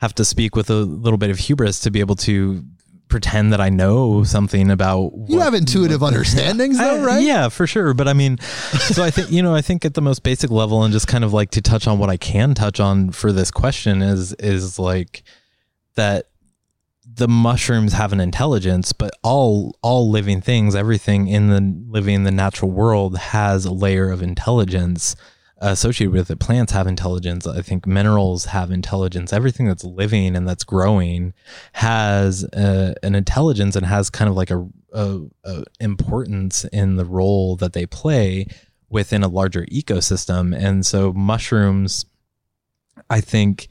[0.00, 2.64] have to speak with a little bit of hubris to be able to
[3.08, 5.12] pretend that I know something about.
[5.28, 7.22] You have intuitive understandings, though, I- right?
[7.22, 7.94] Yeah, for sure.
[7.94, 10.82] But I mean, so I think you know, I think at the most basic level,
[10.82, 13.50] and just kind of like to touch on what I can touch on for this
[13.50, 15.22] question is is like
[15.94, 16.26] that
[17.16, 22.24] the mushrooms have an intelligence, but all all living things, everything in the living in
[22.24, 25.14] the natural world has a layer of intelligence
[25.58, 26.40] associated with it.
[26.40, 27.46] Plants have intelligence.
[27.46, 29.32] I think minerals have intelligence.
[29.32, 31.32] Everything that's living and that's growing
[31.74, 37.04] has uh, an intelligence and has kind of like a, a, a importance in the
[37.04, 38.46] role that they play
[38.88, 40.56] within a larger ecosystem.
[40.56, 42.04] And so mushrooms,
[43.08, 43.68] I think,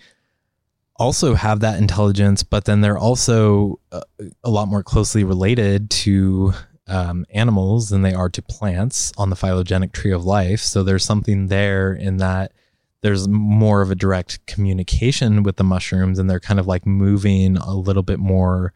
[0.97, 4.01] also have that intelligence, but then they're also uh,
[4.43, 6.53] a lot more closely related to
[6.87, 10.59] um, animals than they are to plants on the phylogenetic tree of life.
[10.59, 12.51] So there's something there in that
[13.01, 17.57] there's more of a direct communication with the mushrooms, and they're kind of like moving
[17.57, 18.73] a little bit more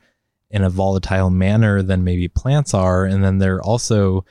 [0.49, 3.05] in a volatile manner than maybe plants are.
[3.05, 4.25] And then they're also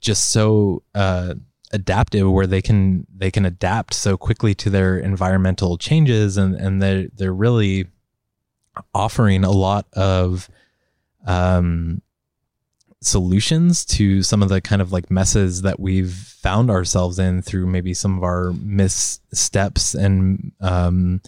[0.00, 1.34] just so uh,
[1.72, 6.80] adaptive where they can they can adapt so quickly to their environmental changes and and
[6.80, 7.86] they're they're really
[8.94, 10.48] offering a lot of
[11.26, 12.00] um
[13.02, 17.66] solutions to some of the kind of like messes that we've found ourselves in through
[17.66, 21.20] maybe some of our missteps and um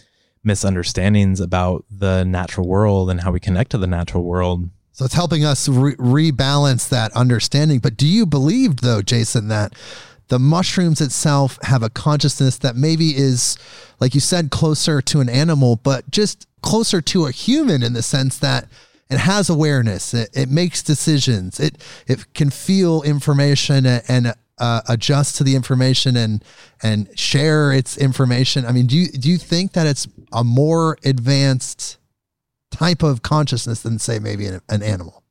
[0.45, 5.15] misunderstandings about the natural world and how we connect to the natural world So it's
[5.15, 7.79] helping us re- rebalance that understanding.
[7.81, 9.75] But do you believe, though, Jason, that
[10.29, 13.57] the mushrooms itself have a consciousness that maybe is,
[14.01, 18.03] like you said, closer to an animal, but just closer to a human in the
[18.03, 18.69] sense that
[19.11, 24.81] it has awareness, it, it makes decisions, it it can feel information and, and uh,
[24.89, 26.45] adjust to the information and
[26.83, 28.67] and share its information.
[28.67, 31.99] I mean, do you do you think that it's a more advanced
[32.71, 35.23] type of consciousness than say maybe an, an animal?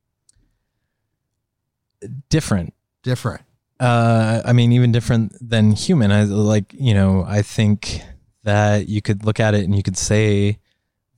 [2.30, 2.74] different
[3.08, 3.42] Different.
[3.80, 6.12] Uh, I mean, even different than human.
[6.12, 8.02] I like, you know, I think
[8.44, 10.60] that you could look at it and you could say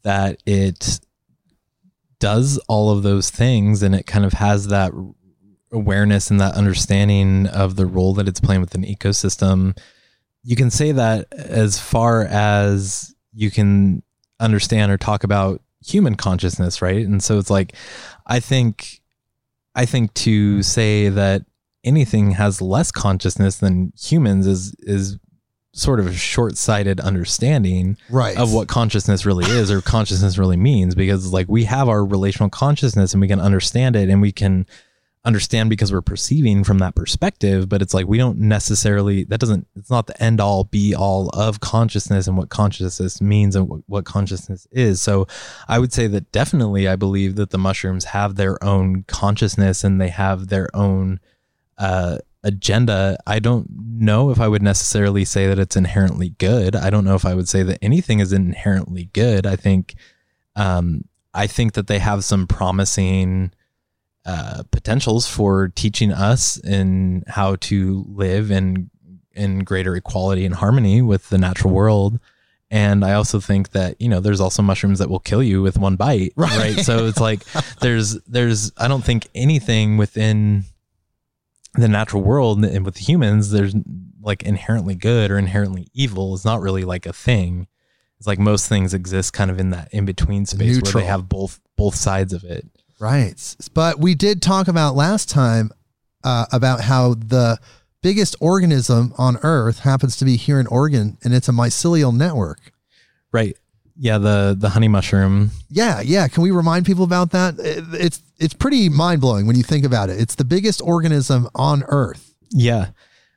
[0.03, 0.99] that it
[2.19, 4.91] does all of those things and it kind of has that
[5.71, 9.77] awareness and that understanding of the role that it's playing within ecosystem.
[10.43, 14.03] You can say that as far as you can
[14.39, 17.05] understand or talk about human consciousness, right?
[17.05, 17.75] And so it's like,
[18.25, 19.01] I think,
[19.75, 21.43] I think to say that
[21.83, 25.17] anything has less consciousness than humans is is
[25.71, 28.37] sort of a short-sighted understanding Right.
[28.37, 32.49] of what consciousness really is or consciousness really means because like we have our relational
[32.49, 34.65] consciousness and we can understand it and we can
[35.25, 39.67] understand because we're perceiving from that perspective but it's like we don't necessarily that doesn't
[39.75, 43.81] it's not the end all be all of consciousness and what consciousness means and what,
[43.85, 45.27] what consciousness is so
[45.67, 49.99] i would say that definitely i believe that the mushrooms have their own consciousness and
[49.99, 51.19] they have their own
[51.77, 56.75] uh, agenda, I don't know if I would necessarily say that it's inherently good.
[56.75, 59.45] I don't know if I would say that anything is inherently good.
[59.45, 59.95] I think,
[60.55, 63.51] um, I think that they have some promising
[64.25, 68.89] uh, potentials for teaching us in how to live in
[69.33, 72.19] in greater equality and harmony with the natural world.
[72.71, 75.77] And I also think that you know there's also mushrooms that will kill you with
[75.77, 76.57] one bite, Right.
[76.57, 76.79] right?
[76.85, 77.43] So it's like
[77.79, 80.65] there's there's I don't think anything within
[81.73, 83.75] the natural world and with humans there's
[84.21, 87.67] like inherently good or inherently evil is not really like a thing
[88.17, 91.29] it's like most things exist kind of in that in between space where they have
[91.29, 92.65] both both sides of it
[92.99, 93.55] Right.
[93.73, 95.71] But we did talk about last time
[96.23, 97.57] uh, about how the
[98.01, 102.73] biggest organism on Earth happens to be here in Oregon, and it's a mycelial network.
[103.31, 103.57] right
[103.99, 106.27] yeah the the honey mushroom Yeah, yeah.
[106.27, 107.59] Can we remind people about that?
[107.59, 110.19] It- It's it's pretty mind blowing when you think about it.
[110.21, 112.33] It's the biggest organism on Earth.
[112.51, 112.87] yeah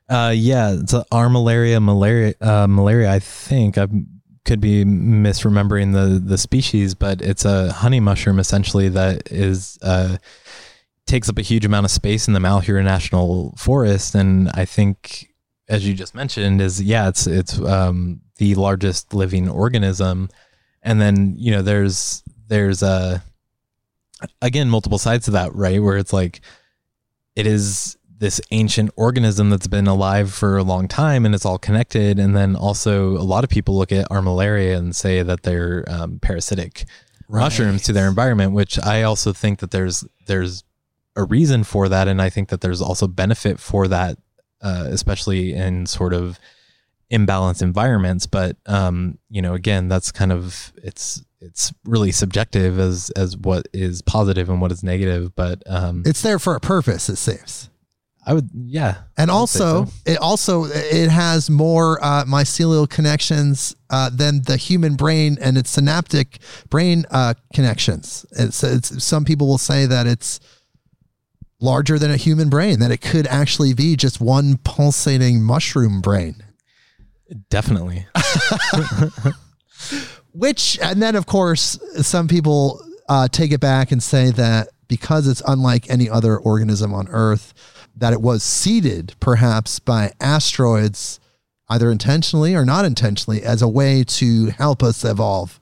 [0.09, 3.87] uh yeah it's a armillaria malaria uh malaria i think i
[4.43, 10.17] could be misremembering the the species but it's a honey mushroom essentially that is uh
[11.05, 15.27] takes up a huge amount of space in the Malheur National Forest, and I think,
[15.67, 20.29] as you just mentioned, is yeah, it's it's um, the largest living organism,
[20.83, 23.19] and then you know there's there's uh,
[24.41, 25.81] again multiple sides to that, right?
[25.81, 26.41] Where it's like
[27.35, 31.57] it is this ancient organism that's been alive for a long time and it's all
[31.57, 35.83] connected, and then also a lot of people look at armillaria and say that they're
[35.87, 36.85] um, parasitic
[37.27, 40.63] mushrooms to their environment, which I also think that there's there's
[41.15, 44.17] a reason for that, and I think that there's also benefit for that,
[44.61, 46.39] uh, especially in sort of
[47.13, 48.25] imbalanced environments.
[48.25, 53.67] But um, you know, again, that's kind of it's it's really subjective as as what
[53.73, 55.35] is positive and what is negative.
[55.35, 57.69] But um, It's there for a purpose, it seems.
[58.25, 59.91] I would, yeah, And would also, so.
[60.05, 65.71] it also it has more uh, mycelial connections uh, than the human brain and its
[65.71, 66.39] synaptic
[66.69, 68.25] brain uh, connections.
[68.31, 70.39] It's, it's some people will say that it's
[71.59, 76.43] larger than a human brain, that it could actually be just one pulsating mushroom brain.
[77.49, 78.05] Definitely.
[80.33, 85.27] Which, and then of course, some people uh, take it back and say that because
[85.27, 87.53] it's unlike any other organism on Earth,
[87.95, 91.19] that it was seeded perhaps by asteroids,
[91.69, 95.59] either intentionally or not intentionally, as a way to help us evolve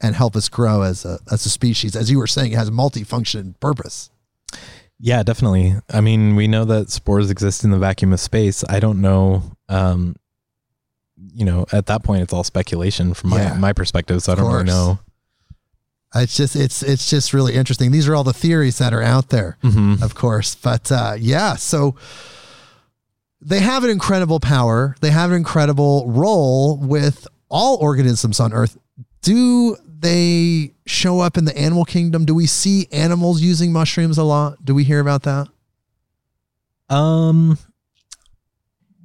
[0.00, 1.94] and help us grow as a as a species.
[1.94, 4.10] As you were saying, it has a multifunction purpose.
[4.98, 5.76] Yeah, definitely.
[5.88, 8.62] I mean, we know that spores exist in the vacuum of space.
[8.68, 9.42] I don't know.
[9.68, 10.16] Um,
[11.34, 13.54] you know, at that point, it's all speculation from my Yeah.
[13.54, 14.22] my perspective.
[14.22, 14.98] So I don't really know.
[16.14, 17.92] It's just it's it's just really interesting.
[17.92, 19.56] These are all the theories that are out there.
[19.62, 20.02] Mhm.
[20.02, 20.54] of course.
[20.56, 21.94] But uh, yeah, so
[23.40, 24.96] they have an incredible power.
[25.00, 28.76] They have an incredible role with all organisms on Earth.
[29.22, 32.24] Do they show up in the animal kingdom?
[32.24, 34.64] Do we see animals using mushrooms a lot?
[34.64, 35.46] Do we hear about that?
[36.88, 37.56] Um.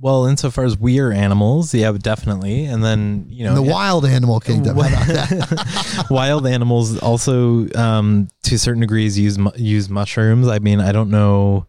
[0.05, 2.65] Well, insofar as we are animals, yeah, definitely.
[2.65, 4.75] And then you know, in the wild animal kingdom.
[4.77, 6.05] How about that?
[6.11, 10.47] wild animals also, um, to certain degrees, use use mushrooms.
[10.47, 11.65] I mean, I don't know.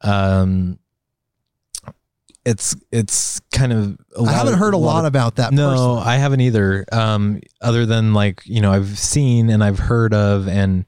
[0.00, 0.78] Um,
[2.46, 3.98] it's it's kind of.
[4.16, 5.52] a I lot haven't of- heard a lot of- about that.
[5.52, 6.02] no, personally.
[6.06, 6.86] I haven't either.
[6.90, 10.86] Um, other than like you know, I've seen and I've heard of and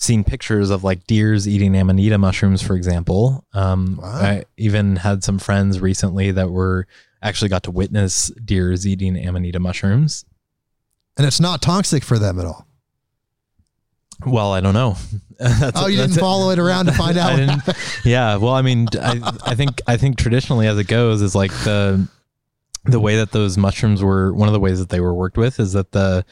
[0.00, 3.44] seen pictures of like deers eating amanita mushrooms, for example.
[3.52, 4.08] Um, Wow.
[4.08, 6.86] I even had some friends recently that were
[7.22, 10.24] actually got to witness deers eating amanita mushrooms.
[11.16, 12.66] and it's not toxic for them at all.
[14.26, 14.96] Well, I don't know.
[15.38, 16.20] That's- Oh, you didn't it.
[16.20, 17.60] follow it around to find out.
[18.04, 18.36] Yeah.
[18.36, 22.08] Well, I mean, I, I think I think traditionally, as it goes, is like the
[22.84, 24.32] the way that those mushrooms were.
[24.34, 26.24] One of the ways that they were worked with is that the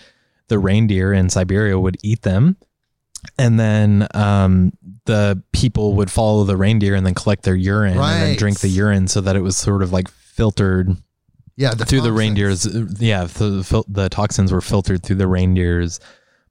[0.49, 2.57] the reindeer in Siberia would eat them,
[3.39, 4.73] and then um,
[5.05, 8.69] the people would follow the reindeer and then collect their urine and then drink the
[8.69, 10.97] urine, so that it was sort of like filtered
[11.57, 12.67] yeah, the through the reindeer's
[13.01, 16.01] yeah the, the toxins were filtered through the reindeer's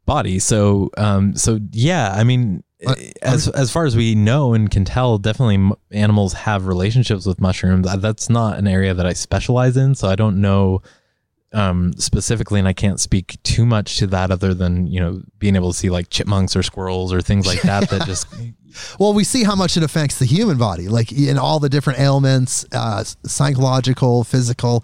[0.05, 0.39] body.
[0.39, 4.83] So um so yeah i mean But- as as far as we know and can
[4.85, 7.87] tell definitely animals have relationships with mushrooms.
[7.87, 10.81] Uh, that's not an area that i specialize in so i don't know
[11.55, 15.55] um specifically and i can't speak too much to that other than you know being
[15.55, 18.27] able to see like chipmunks or squirrels or things like that that just
[18.99, 21.97] Well, we see how much it affects the human body, like in all the different
[21.97, 24.83] ailments, uh, psychological, physical,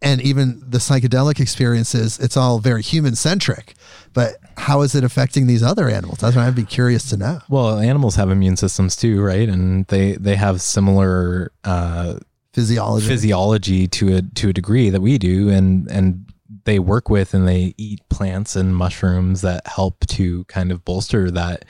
[0.00, 2.20] and even the psychedelic experiences.
[2.20, 3.74] It's all very human centric.
[4.12, 6.18] But how is it affecting these other animals?
[6.18, 7.40] That's what I'd be curious to know.
[7.48, 12.14] well animals have immune systems too right and they they have similar uh
[12.52, 13.06] Physiology.
[13.06, 16.30] physiology to a to a degree that we do and and
[16.64, 21.30] they work with and they eat plants and mushrooms that help to kind of bolster
[21.30, 21.64] that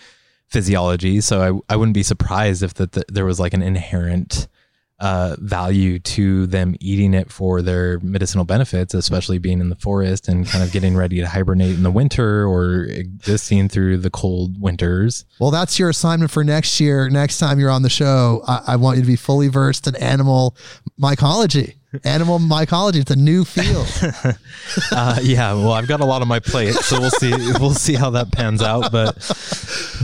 [0.49, 4.49] physiology so i, I wouldn't be surprised if that, that there was like an inherent
[5.03, 10.29] uh, value to them eating it for their medicinal benefits, especially being in the forest
[10.29, 14.63] and kind of getting ready to hibernate in the winter or existing through the cold
[14.63, 15.25] winters.
[15.41, 17.11] well, that's your assignment for next year.
[17.11, 19.97] Next time you're on the show, I, I want you to be fully versed in
[19.97, 20.57] animal
[21.01, 21.75] mycology.
[22.05, 22.97] Animal mycology.
[22.97, 23.87] It's a new field.
[24.91, 27.33] Uh, yeah, well, I've got a lot on my plate, so we'll see.
[27.61, 28.91] We'll see how that pans out.
[28.93, 29.17] But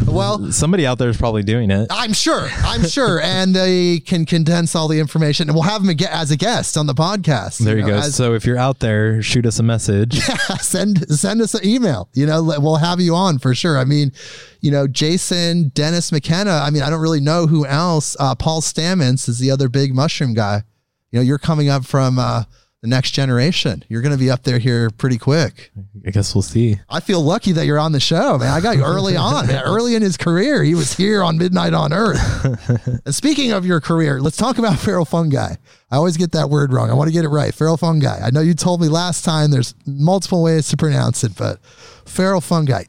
[0.06, 1.86] well, somebody out there is probably doing it.
[1.90, 2.48] I'm sure.
[2.64, 3.20] I'm sure.
[3.20, 6.86] And they can condense all the information and we'll have them as a guest on
[6.86, 7.58] the podcast.
[7.60, 7.96] There you know, go.
[7.98, 10.18] as- So if you're out there, shoot us a message.
[10.28, 12.08] Yeah, send send us an email.
[12.12, 13.78] You know, we'll have you on for sure.
[13.78, 14.12] I mean,
[14.60, 16.50] you know, Jason, Dennis McKenna.
[16.64, 18.16] I mean, I don't really know who else.
[18.20, 20.62] Uh, Paul Stamets is the other big mushroom guy.
[21.10, 22.44] You know, you're coming up from uh,
[22.82, 23.84] the next generation.
[23.88, 25.72] You're going to be up there here pretty quick.
[26.06, 26.78] I guess we'll see.
[26.88, 28.50] I feel lucky that you're on the show, man.
[28.50, 29.64] I got you early on, man.
[29.64, 33.00] Early in his career, he was here on Midnight on Earth.
[33.04, 35.54] and speaking of your career, let's talk about feral fungi.
[35.90, 36.90] I always get that word wrong.
[36.90, 37.52] I want to get it right.
[37.52, 38.20] Feral fungi.
[38.20, 41.64] I know you told me last time there's multiple ways to pronounce it, but
[42.04, 42.84] feral fungi.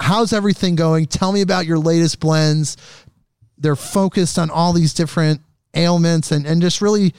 [0.00, 1.06] How's everything going?
[1.06, 2.76] Tell me about your latest blends.
[3.58, 5.40] They're focused on all these different
[5.74, 7.14] ailments and, and just really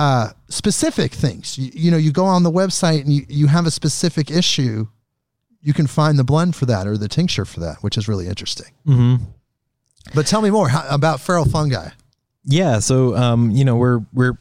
[0.00, 1.58] uh, specific things.
[1.58, 4.88] You, you know, you go on the website and you, you have a specific issue,
[5.60, 8.26] you can find the blend for that or the tincture for that, which is really
[8.26, 8.72] interesting.
[8.86, 9.24] Mm-hmm.
[10.14, 11.90] But tell me more how, about feral fungi.
[12.46, 12.78] Yeah.
[12.78, 14.38] So, um, you know, we're we're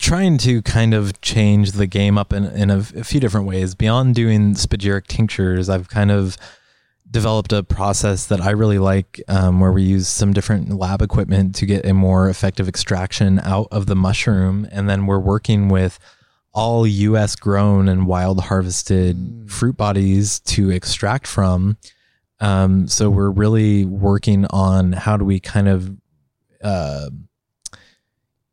[0.00, 3.74] trying to kind of change the game up in, in a, a few different ways.
[3.74, 6.36] Beyond doing spagyric tinctures, I've kind of
[7.14, 11.54] developed a process that I really like um, where we use some different lab equipment
[11.54, 14.66] to get a more effective extraction out of the mushroom.
[14.72, 16.00] And then we're working with
[16.52, 19.48] all US grown and wild harvested mm.
[19.48, 21.76] fruit bodies to extract from.
[22.40, 25.96] Um, so we're really working on how do we kind of,
[26.64, 27.10] uh,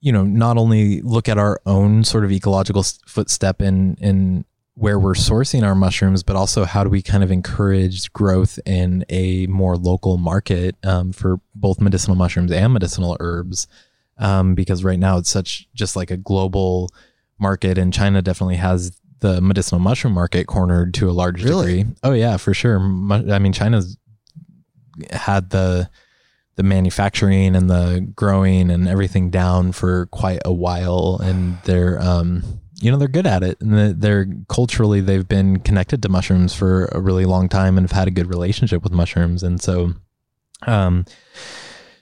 [0.01, 4.45] you know, not only look at our own sort of ecological footstep in in
[4.82, 9.06] where we're sourcing our mushrooms, but also how do we kind of encourage growth in
[9.10, 13.68] a more local market um, for both medicinal mushrooms and medicinal herbs?
[14.18, 16.90] Um, because right now it's such just like a global
[17.38, 21.84] market, and China definitely has the medicinal mushroom market cornered to a large really?
[21.84, 21.96] degree.
[22.02, 22.80] Oh yeah, for sure.
[22.80, 23.98] I mean, China's
[25.12, 25.92] had the
[26.56, 32.61] the manufacturing and the growing and everything down for quite a while, and they're um,
[32.82, 33.62] you know they're good at it.
[33.62, 37.98] And they're culturally they've been connected to mushrooms for a really long time and have
[37.98, 39.44] had a good relationship with mushrooms.
[39.44, 39.94] And so
[40.68, 41.06] um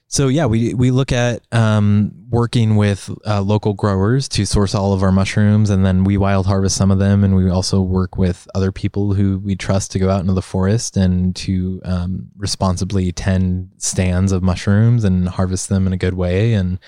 [0.07, 4.93] so yeah we we look at um working with uh, local growers to source all
[4.93, 5.69] of our mushrooms.
[5.69, 7.23] And then we wild harvest some of them.
[7.23, 10.41] And we also work with other people who we trust to go out into the
[10.41, 16.13] forest and to um, responsibly tend stands of mushrooms and harvest them in a good
[16.13, 16.53] way.
[16.53, 16.79] And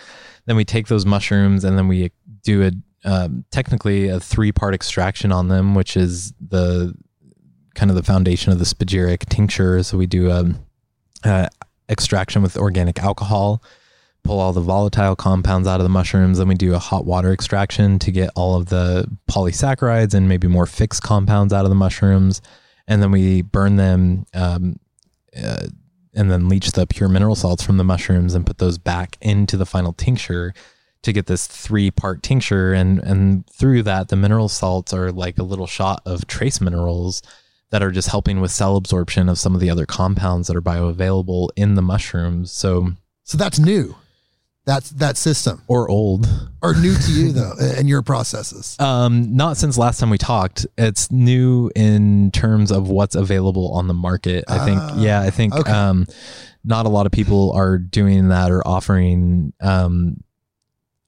[0.45, 2.11] then we take those mushrooms and then we
[2.43, 2.71] do a
[3.03, 6.93] um, technically a three part extraction on them, which is the
[7.75, 9.81] kind of the foundation of the spagyric tincture.
[9.83, 10.59] So we do a, um,
[11.23, 11.49] a
[11.89, 13.63] extraction with organic alcohol,
[14.23, 16.37] pull all the volatile compounds out of the mushrooms.
[16.37, 20.47] Then we do a hot water extraction to get all of the polysaccharides and maybe
[20.47, 22.41] more fixed compounds out of the mushrooms.
[22.87, 24.77] And then we burn them um,
[25.35, 25.67] uh,
[26.13, 29.57] and then leach the pure mineral salts from the mushrooms and put those back into
[29.57, 30.53] the final tincture
[31.03, 35.37] to get this three part tincture and and through that the mineral salts are like
[35.37, 37.21] a little shot of trace minerals
[37.71, 40.61] that are just helping with cell absorption of some of the other compounds that are
[40.61, 42.51] bioavailable in the mushrooms.
[42.51, 42.91] So
[43.23, 43.95] so that's new.
[44.65, 45.63] That's that system.
[45.67, 46.27] Or old.
[46.61, 48.77] Or new to you though in your processes.
[48.79, 50.67] Um not since last time we talked.
[50.77, 54.79] It's new in terms of what's available on the market i think.
[54.79, 55.71] Uh, yeah i think okay.
[55.71, 56.05] um
[56.63, 60.21] not a lot of people are doing that or offering um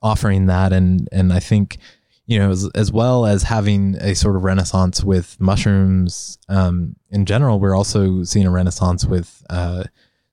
[0.04, 0.74] offering that.
[0.74, 1.78] And and I think
[2.26, 7.26] you know as, as well as having a sort of renaissance with mushrooms um, in
[7.26, 9.84] general we're also seeing a renaissance with uh,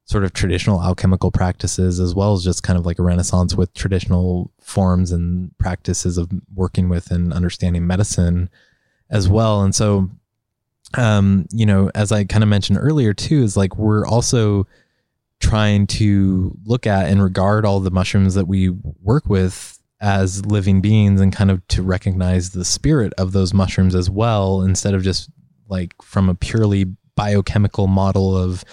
[0.04, 3.72] sort of traditional alchemical practices as well as just kind of like a renaissance with
[3.74, 8.48] traditional forms and practices of working with and understanding medicine
[9.08, 9.62] as well.
[9.62, 10.10] And so
[10.94, 14.66] um, you know as i kind of mentioned earlier too is like we're also
[15.40, 20.80] trying to look at and regard all the mushrooms that we work with as living
[20.80, 25.02] beings and kind of to recognize the spirit of those mushrooms as well instead of
[25.02, 25.30] just
[25.68, 26.84] like from a purely
[27.14, 28.64] biochemical model of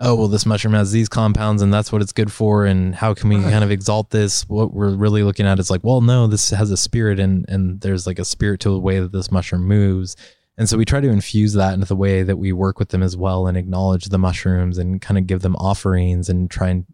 [0.00, 3.14] oh well this mushroom has these compounds and that's what it's good for and how
[3.14, 4.48] can we kind of exalt this?
[4.48, 7.80] What we're really looking at is like well no this has a spirit and and
[7.80, 10.16] there's like a spirit to the way that this mushroom moves
[10.56, 13.02] and so we try to infuse that into the way that we work with them
[13.02, 16.86] as well and acknowledge the mushrooms and kind of give them offerings and try and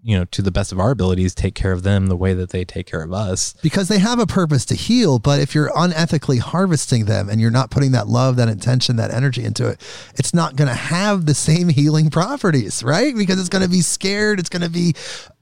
[0.00, 2.50] you know to the best of our abilities take care of them the way that
[2.50, 3.54] they take care of us.
[3.62, 7.50] Because they have a purpose to heal but if you're unethically harvesting them and you're
[7.50, 9.82] not putting that love that intention that energy into it
[10.14, 13.16] it's not going to have the same healing properties right?
[13.16, 14.94] Because it's going to be scared it's going to be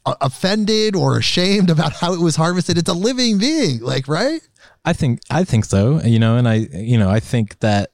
[0.06, 2.78] uh, offended or ashamed about how it was harvested.
[2.78, 4.40] It's a living being like right
[4.86, 6.00] I think I think so.
[6.02, 7.90] You know, and I you know I think that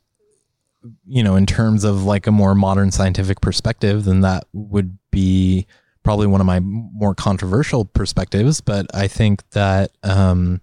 [1.07, 5.67] you know in terms of like a more modern scientific perspective, then that would be
[6.03, 8.61] probably one of my more controversial perspectives.
[8.61, 10.61] But I think that um,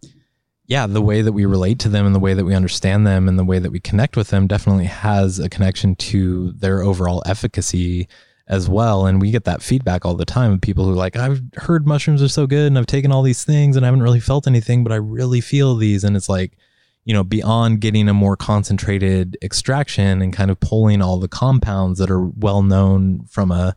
[0.68, 3.28] yeah, the way that we relate to them and the way that we understand them
[3.28, 7.24] and the way that we connect with them definitely has a connection to their overall
[7.26, 8.08] efficacy
[8.50, 9.06] as well.
[9.06, 11.88] And we get that feedback all the time of people who are like, I've heard
[11.88, 14.48] mushrooms are so good and I've taken all these things and I haven't really felt
[14.48, 16.04] anything, but I really feel these.
[16.04, 16.58] And it's like,
[17.06, 22.00] you know, beyond getting a more concentrated extraction and kind of pulling all the compounds
[22.00, 23.76] that are well known from a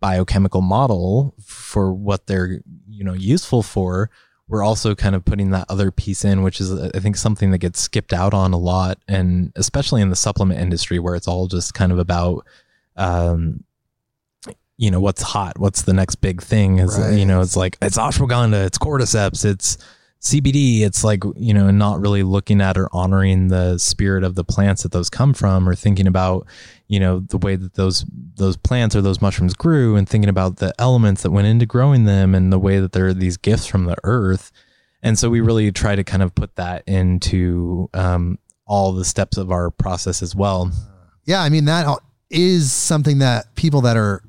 [0.00, 4.08] biochemical model for what they're, you know, useful for,
[4.48, 7.58] we're also kind of putting that other piece in, which is, I think, something that
[7.58, 8.98] gets skipped out on a lot.
[9.08, 12.46] And especially in the supplement industry where it's all just kind of about,
[12.96, 13.64] um,
[14.78, 17.14] you know what's hot what's the next big thing is right.
[17.14, 19.78] you know it's like it's ashwagandha it's cordyceps it's
[20.20, 24.44] cbd it's like you know not really looking at or honoring the spirit of the
[24.44, 26.46] plants that those come from or thinking about
[26.86, 28.04] you know the way that those
[28.36, 32.04] those plants or those mushrooms grew and thinking about the elements that went into growing
[32.04, 34.52] them and the way that they're these gifts from the earth
[35.02, 39.36] and so we really try to kind of put that into um, all the steps
[39.36, 40.70] of our process as well.
[41.24, 41.86] Yeah, I mean that
[42.30, 44.22] is something that people that are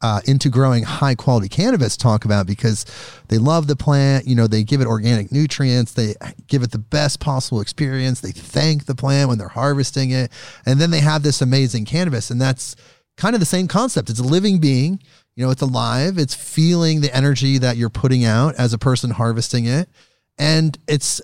[0.00, 2.86] uh, into growing high quality cannabis talk about because
[3.28, 4.26] they love the plant.
[4.26, 6.14] You know, they give it organic nutrients, they
[6.46, 8.20] give it the best possible experience.
[8.20, 10.30] They thank the plant when they're harvesting it,
[10.64, 12.30] and then they have this amazing cannabis.
[12.30, 12.76] And that's
[13.16, 14.10] kind of the same concept.
[14.10, 15.00] It's a living being.
[15.34, 16.18] You know, it's alive.
[16.18, 19.88] It's feeling the energy that you're putting out as a person harvesting it,
[20.36, 21.20] and it's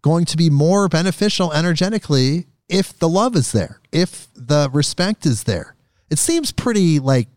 [0.00, 5.44] going to be more beneficial energetically if the love is there, if the respect is
[5.44, 5.74] there.
[6.10, 7.28] It seems pretty like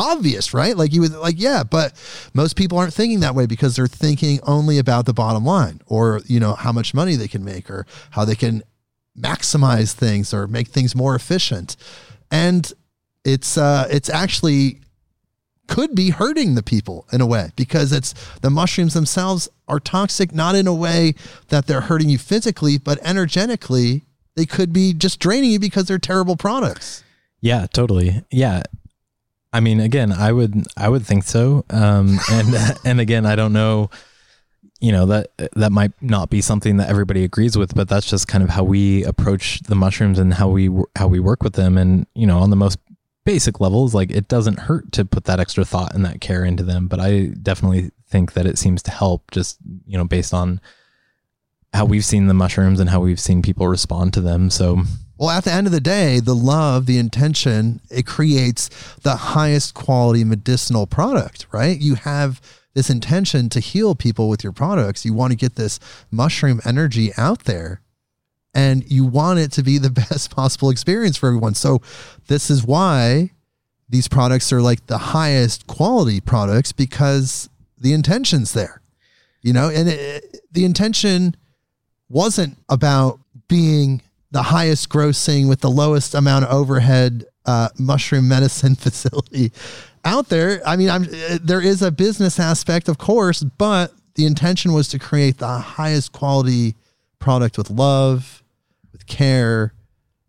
[0.00, 0.76] obvious, right?
[0.76, 1.92] Like you would like, yeah, but
[2.32, 6.20] most people aren't thinking that way because they're thinking only about the bottom line or,
[6.26, 8.62] you know, how much money they can make or how they can
[9.18, 11.76] maximize things or make things more efficient.
[12.30, 12.72] And
[13.24, 14.80] it's uh it's actually
[15.66, 20.32] could be hurting the people in a way because it's the mushrooms themselves are toxic
[20.32, 21.14] not in a way
[21.48, 24.02] that they're hurting you physically but energetically
[24.36, 27.04] they could be just draining you because they're terrible products
[27.40, 28.62] yeah totally yeah
[29.52, 31.64] I mean, again, I would I would think so.
[31.70, 33.90] Um, and and again, I don't know.
[34.80, 38.28] You know that that might not be something that everybody agrees with, but that's just
[38.28, 41.76] kind of how we approach the mushrooms and how we how we work with them.
[41.76, 42.78] And you know, on the most
[43.24, 46.62] basic levels, like it doesn't hurt to put that extra thought and that care into
[46.62, 46.88] them.
[46.88, 50.60] But I definitely think that it seems to help, just you know, based on
[51.72, 54.50] how we've seen the mushrooms and how we've seen people respond to them.
[54.50, 54.82] So
[55.20, 58.70] well, at the end of the day, the love, the intention, it creates
[59.02, 61.78] the highest quality medicinal product, right?
[61.78, 62.40] You have
[62.72, 65.04] this intention to heal people with your products.
[65.04, 65.78] You want to get this
[66.10, 67.82] mushroom energy out there
[68.54, 71.52] and you want it to be the best possible experience for everyone.
[71.52, 71.82] So,
[72.28, 73.32] this is why
[73.90, 78.80] these products are like the highest quality products because the intention's there,
[79.42, 81.36] you know, and it, the intention
[82.08, 84.00] wasn't about being
[84.30, 89.52] the highest grossing with the lowest amount of overhead uh, mushroom medicine facility
[90.04, 90.62] out there.
[90.66, 94.88] I mean, I'm uh, there is a business aspect, of course, but the intention was
[94.88, 96.76] to create the highest quality
[97.18, 98.42] product with love,
[98.92, 99.72] with care,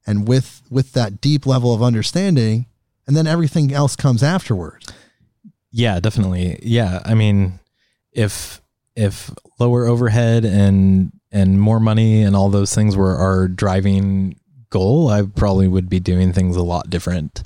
[0.05, 2.65] and with with that deep level of understanding,
[3.07, 4.83] and then everything else comes afterward.
[5.71, 6.59] Yeah, definitely.
[6.63, 7.59] Yeah, I mean,
[8.11, 8.61] if
[8.95, 14.35] if lower overhead and and more money and all those things were our driving
[14.69, 17.43] goal, I probably would be doing things a lot different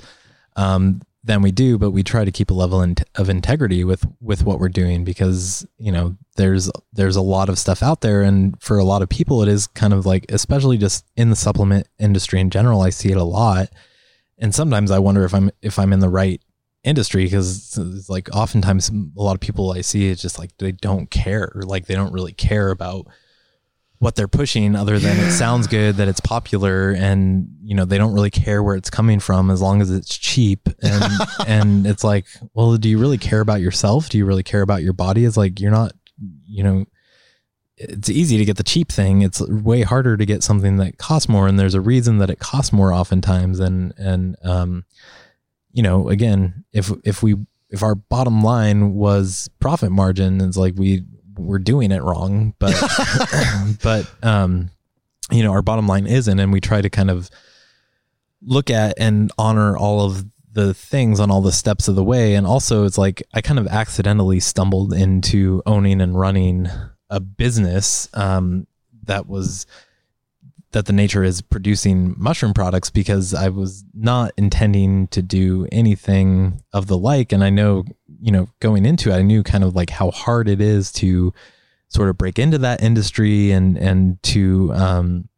[0.56, 1.78] um, than we do.
[1.78, 5.04] But we try to keep a level in, of integrity with with what we're doing
[5.04, 9.02] because you know there's there's a lot of stuff out there, and for a lot
[9.02, 12.80] of people, it is kind of like, especially just in the supplement industry in general,
[12.80, 13.68] I see it a lot.
[14.38, 16.40] And sometimes I wonder if I'm if I'm in the right
[16.84, 20.72] industry because it's like oftentimes a lot of people I see it's just like they
[20.72, 23.06] don't care, like they don't really care about
[23.98, 27.96] what they're pushing other than it sounds good that it's popular and you know they
[27.96, 30.68] don't really care where it's coming from as long as it's cheap.
[30.82, 31.04] And
[31.46, 34.08] and it's like well do you really care about yourself?
[34.08, 35.24] Do you really care about your body?
[35.24, 35.92] It's like you're not
[36.46, 36.84] you know
[37.78, 39.22] it's easy to get the cheap thing.
[39.22, 41.46] It's way harder to get something that costs more.
[41.46, 43.60] And there's a reason that it costs more oftentimes.
[43.60, 44.84] And and um
[45.72, 47.36] you know again if if we
[47.68, 51.04] if our bottom line was profit margin it's like we
[51.38, 52.74] we're doing it wrong, but
[53.82, 54.70] but um,
[55.30, 57.30] you know, our bottom line isn't, and we try to kind of
[58.42, 62.34] look at and honor all of the things on all the steps of the way.
[62.34, 66.68] And also, it's like I kind of accidentally stumbled into owning and running
[67.10, 68.66] a business um,
[69.04, 69.66] that was
[70.72, 76.60] that the nature is producing mushroom products because I was not intending to do anything
[76.72, 77.32] of the like.
[77.32, 77.84] And I know
[78.20, 81.32] you know, going into it, I knew kind of like how hard it is to
[81.88, 85.28] sort of break into that industry and and to um,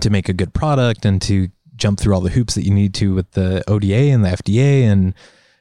[0.00, 2.94] to make a good product and to jump through all the hoops that you need
[2.94, 5.14] to with the ODA and the FDA and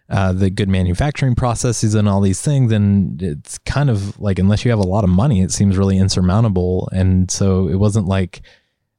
[0.09, 2.71] uh, the good manufacturing processes and all these things.
[2.71, 5.97] And it's kind of like unless you have a lot of money, it seems really
[5.97, 6.87] insurmountable.
[6.91, 8.41] And so it wasn't like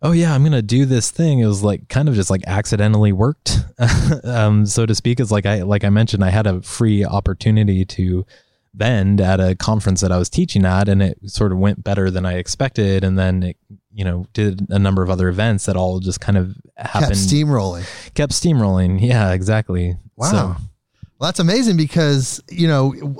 [0.03, 1.40] oh yeah, I'm gonna do this thing.
[1.40, 3.59] It was like kind of just like accidentally worked,
[4.24, 5.20] um, so to speak.
[5.20, 8.26] It's like I like I mentioned, I had a free opportunity to
[8.74, 12.11] bend at a conference that I was teaching at, and it sort of went better
[12.11, 13.05] than I expected.
[13.05, 13.57] And then it,
[13.92, 17.12] you know, did a number of other events that all just kind of happened.
[17.12, 18.14] Kept steamrolling.
[18.14, 19.01] Kept steamrolling.
[19.01, 19.97] Yeah, exactly.
[20.16, 20.30] Wow.
[20.30, 20.36] So,
[21.18, 23.16] well, that's amazing because you know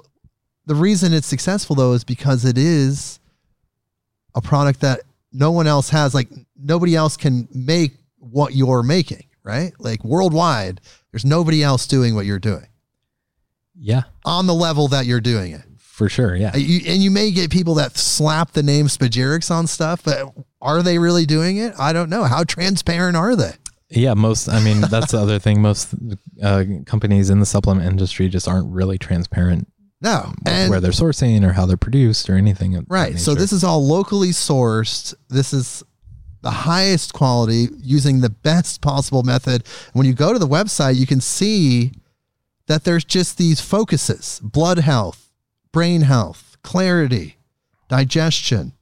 [0.67, 3.19] the reason it's successful though is because it is
[4.35, 5.01] a product that
[5.37, 9.73] no one else has like nobody else can make what you're making, right?
[9.79, 10.81] Like worldwide,
[11.13, 12.67] there's nobody else doing what you're doing.
[13.79, 14.05] Yeah.
[14.25, 15.63] On the level that you're doing it.
[15.79, 16.35] for sure.
[16.35, 16.53] Yeah.
[16.55, 20.33] Uh, You, and you may get people that slap the name Spagyrics on stuff, but
[20.63, 21.75] are they really doing it?
[21.79, 22.25] I don't know.
[22.25, 23.53] How transparent are they?
[23.91, 24.49] Yeah, most.
[24.49, 25.63] I mean, that's the other thing.
[25.63, 25.95] Most
[26.43, 29.69] uh, companies in the supplement industry just aren't really transparent
[30.01, 30.33] No.
[30.45, 32.85] And where they're sourcing or how they're produced or anything.
[32.89, 33.19] Right.
[33.19, 35.15] So this is all locally sourced.
[35.29, 35.83] This is
[36.43, 39.65] the highest quality using the best possible method.
[39.95, 41.93] When you go to the website, you can see
[42.67, 45.31] that there's just these focuses blood health,
[45.73, 47.37] brain health, clarity,
[47.89, 48.73] digestion,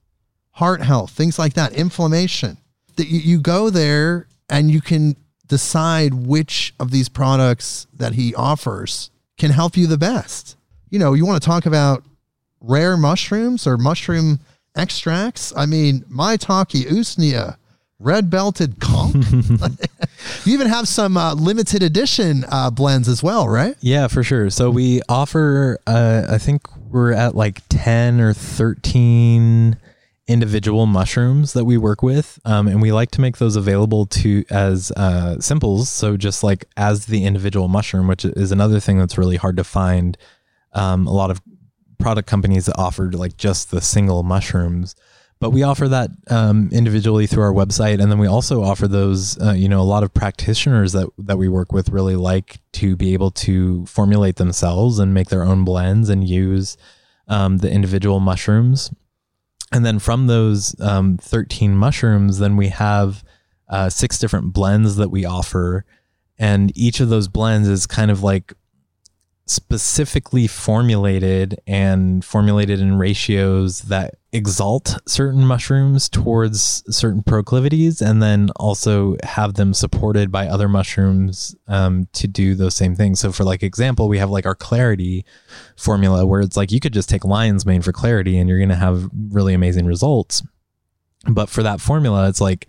[0.51, 2.57] heart health, things like that, inflammation.
[2.97, 5.15] That you, you go there and you can
[5.47, 10.55] decide which of these products that he offers can help you the best.
[10.89, 12.03] You know, you want to talk about
[12.61, 14.39] rare mushrooms or mushroom
[14.75, 15.53] extracts.
[15.55, 17.57] I mean, maitake, usnea,
[17.99, 19.25] red belted conch.
[20.45, 23.75] you even have some uh, limited edition uh, blends as well, right?
[23.81, 24.49] Yeah, for sure.
[24.49, 29.77] So we offer, uh, I think we're at like 10 or 13
[30.27, 32.39] individual mushrooms that we work with.
[32.45, 35.89] Um, and we like to make those available to as uh, simples.
[35.89, 39.63] So just like as the individual mushroom, which is another thing that's really hard to
[39.63, 40.17] find.
[40.75, 41.41] Um, a lot of
[41.97, 44.95] product companies that offer like just the single mushrooms
[45.39, 48.01] but we offer that um, individually through our website.
[48.01, 51.37] And then we also offer those uh, you know a lot of practitioners that that
[51.37, 55.65] we work with really like to be able to formulate themselves and make their own
[55.65, 56.77] blends and use
[57.27, 58.91] um, the individual mushrooms.
[59.71, 63.23] And then from those um, 13 mushrooms then we have
[63.67, 65.85] uh, six different blends that we offer.
[66.37, 68.53] And each of those blends is kind of like
[69.47, 78.49] specifically formulated and formulated in ratios that exalt certain mushrooms towards certain proclivities and then
[78.55, 83.19] also have them supported by other mushrooms um, to do those same things.
[83.19, 85.23] So for like example we have like our clarity
[85.77, 88.69] formula where it's like you could just take lion's mane for clarity and you're going
[88.69, 90.41] to have really amazing results.
[91.29, 92.67] But for that formula it's like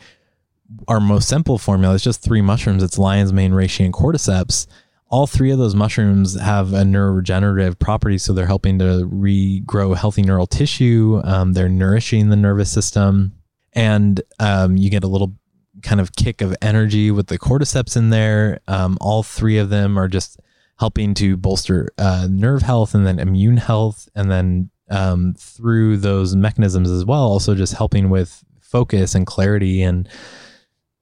[0.89, 2.83] our most simple formula is just three mushrooms.
[2.83, 4.67] It's lion's mane reishi and cordyceps
[5.09, 10.23] all three of those mushrooms have a neuroregenerative property so they're helping to regrow healthy
[10.23, 11.21] neural tissue.
[11.25, 13.33] Um, they're nourishing the nervous system.
[13.73, 15.37] And um, you get a little
[15.83, 18.61] kind of kick of energy with the cordyceps in there.
[18.67, 20.41] Um, all three of them are just
[20.79, 24.09] helping to bolster uh, nerve health and then immune health.
[24.15, 29.83] And then um, through those mechanisms as well also just helping with focus and clarity
[29.83, 30.09] and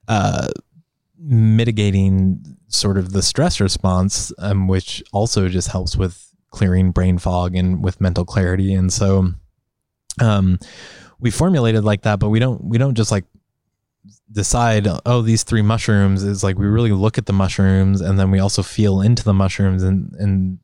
[0.08, 0.48] uh,
[1.18, 7.56] mitigating sort of the stress response, um, which also just helps with clearing brain fog
[7.56, 8.74] and with mental clarity.
[8.74, 9.32] And so,
[10.20, 10.58] um,
[11.18, 13.24] we formulated like that, but we don't we don't just like
[14.30, 18.30] decide oh these three mushrooms is like we really look at the mushrooms and then
[18.30, 20.58] we also feel into the mushrooms and and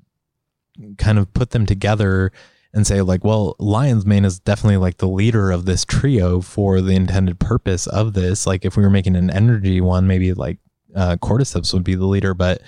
[0.98, 2.32] kind of put them together
[2.74, 6.80] and say like well lion's mane is definitely like the leader of this trio for
[6.80, 10.58] the intended purpose of this like if we were making an energy one maybe like
[10.94, 12.60] uh, cordyceps would be the leader but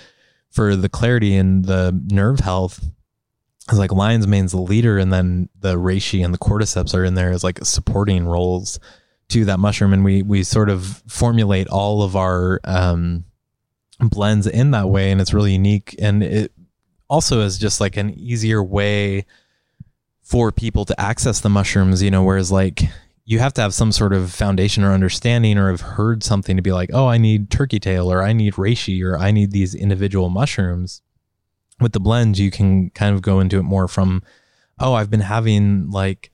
[0.51, 2.85] for the clarity and the nerve health
[3.69, 7.15] it's like lion's mane's the leader and then the reishi and the cordyceps are in
[7.15, 8.79] there as like supporting roles
[9.33, 9.93] to that mushroom.
[9.93, 13.25] And we we sort of formulate all of our um
[14.01, 15.95] blends in that way and it's really unique.
[15.99, 16.53] And it
[17.09, 19.27] also is just like an easier way
[20.23, 22.81] for people to access the mushrooms you know whereas like
[23.25, 26.63] you have to have some sort of foundation or understanding or have heard something to
[26.63, 29.75] be like oh i need turkey tail or i need reishi or i need these
[29.75, 31.03] individual mushrooms
[31.81, 34.23] with the blends you can kind of go into it more from
[34.79, 36.31] oh i've been having like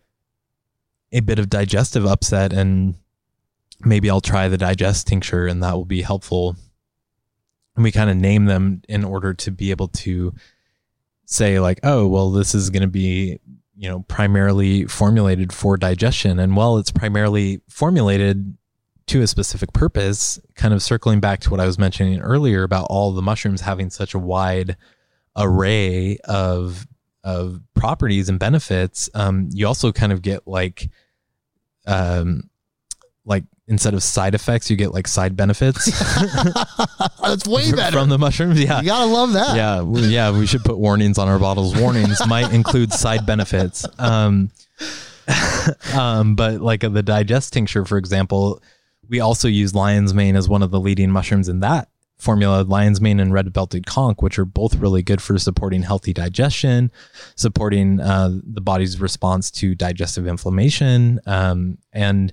[1.12, 2.94] a bit of digestive upset and
[3.80, 6.56] maybe I'll try the digest tincture and that will be helpful.
[7.76, 10.34] And we kind of name them in order to be able to
[11.26, 13.38] say like, oh, well, this is going to be,
[13.78, 16.40] you know, primarily formulated for digestion.
[16.40, 18.56] And while it's primarily formulated
[19.06, 22.88] to a specific purpose, kind of circling back to what I was mentioning earlier about
[22.90, 24.76] all the mushrooms having such a wide
[25.36, 26.86] array of
[27.22, 30.90] of properties and benefits, um, you also kind of get like,
[31.86, 32.48] um,
[33.24, 35.86] like instead of side effects, you get like side benefits
[37.30, 37.98] That's way better.
[37.98, 38.60] from the mushrooms.
[38.60, 39.56] Yeah, you gotta love that.
[39.56, 40.30] yeah, we, yeah.
[40.36, 41.76] We should put warnings on our bottles.
[41.76, 43.86] Warnings might include side benefits.
[43.98, 44.50] Um,
[45.94, 48.62] um, but like the digest tincture, for example,
[49.08, 52.62] we also use lion's mane as one of the leading mushrooms in that formula.
[52.62, 56.90] Lion's mane and red belted conch, which are both really good for supporting healthy digestion,
[57.36, 62.32] supporting uh, the body's response to digestive inflammation, um, and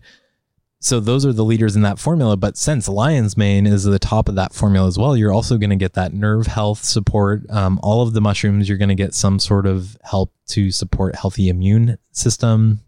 [0.85, 2.37] so those are the leaders in that formula.
[2.37, 5.71] But since lion's mane is the top of that formula as well, you're also going
[5.71, 7.41] to get that nerve health support.
[7.49, 11.15] Um, all of the mushrooms, you're going to get some sort of help to support
[11.15, 12.81] healthy immune system.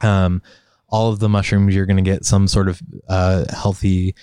[0.00, 0.42] Um,
[0.88, 4.14] all of the mushrooms, you're going to get some sort of uh, healthy,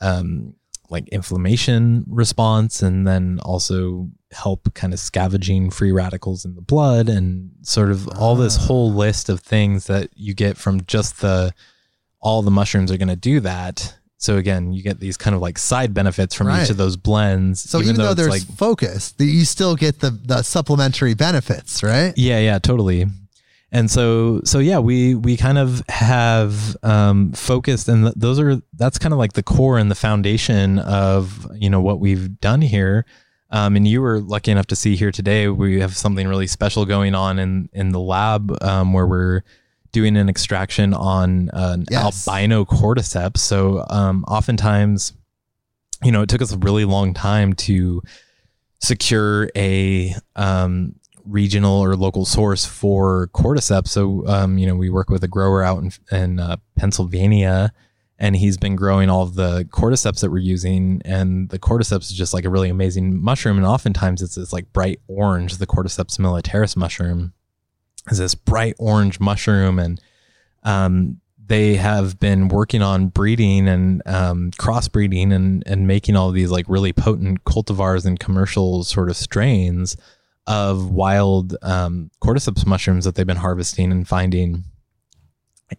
[0.00, 0.54] um,
[0.88, 7.10] like inflammation response, and then also help kind of scavenging free radicals in the blood,
[7.10, 8.62] and sort of all this Ah.
[8.62, 11.52] whole list of things that you get from just the
[12.20, 13.96] all the mushrooms are going to do that.
[14.18, 16.62] So again, you get these kind of like side benefits from Right.
[16.64, 17.60] each of those blends.
[17.60, 22.12] So even, though, it's there's like focus, you still get the, the supplementary benefits, right?
[22.16, 23.06] Yeah, yeah, totally.
[23.72, 28.60] And so, so yeah, we we kind of have um, focused, and th- those are
[28.74, 32.62] that's kind of like the core and the foundation of you know what we've done
[32.62, 33.06] here.
[33.52, 35.48] Um, and you were lucky enough to see here today.
[35.48, 39.42] We have something really special going on in in the lab um, where we're
[39.92, 42.26] doing an extraction on an Yes.
[42.28, 43.38] albino cordyceps.
[43.38, 45.12] So, um, oftentimes,
[46.02, 48.02] you know, it took us a really long time to
[48.80, 53.88] secure a um, regional or local source for cordyceps.
[53.88, 57.72] So, um, you know, we work with a grower out in, in uh, Pennsylvania,
[58.18, 61.02] and he's been growing all of the cordyceps that we're using.
[61.04, 63.56] And the cordyceps is just like a really amazing mushroom.
[63.58, 67.32] And oftentimes it's this like bright orange, the cordyceps militaris mushroom
[68.10, 69.78] is this bright orange mushroom.
[69.78, 70.00] And
[70.62, 76.50] um, they have been working on breeding and um, crossbreeding and, and making all these
[76.50, 79.96] like really potent cultivars and commercial sort of strains
[80.46, 84.64] of wild um, cordyceps mushrooms that they've been harvesting and finding.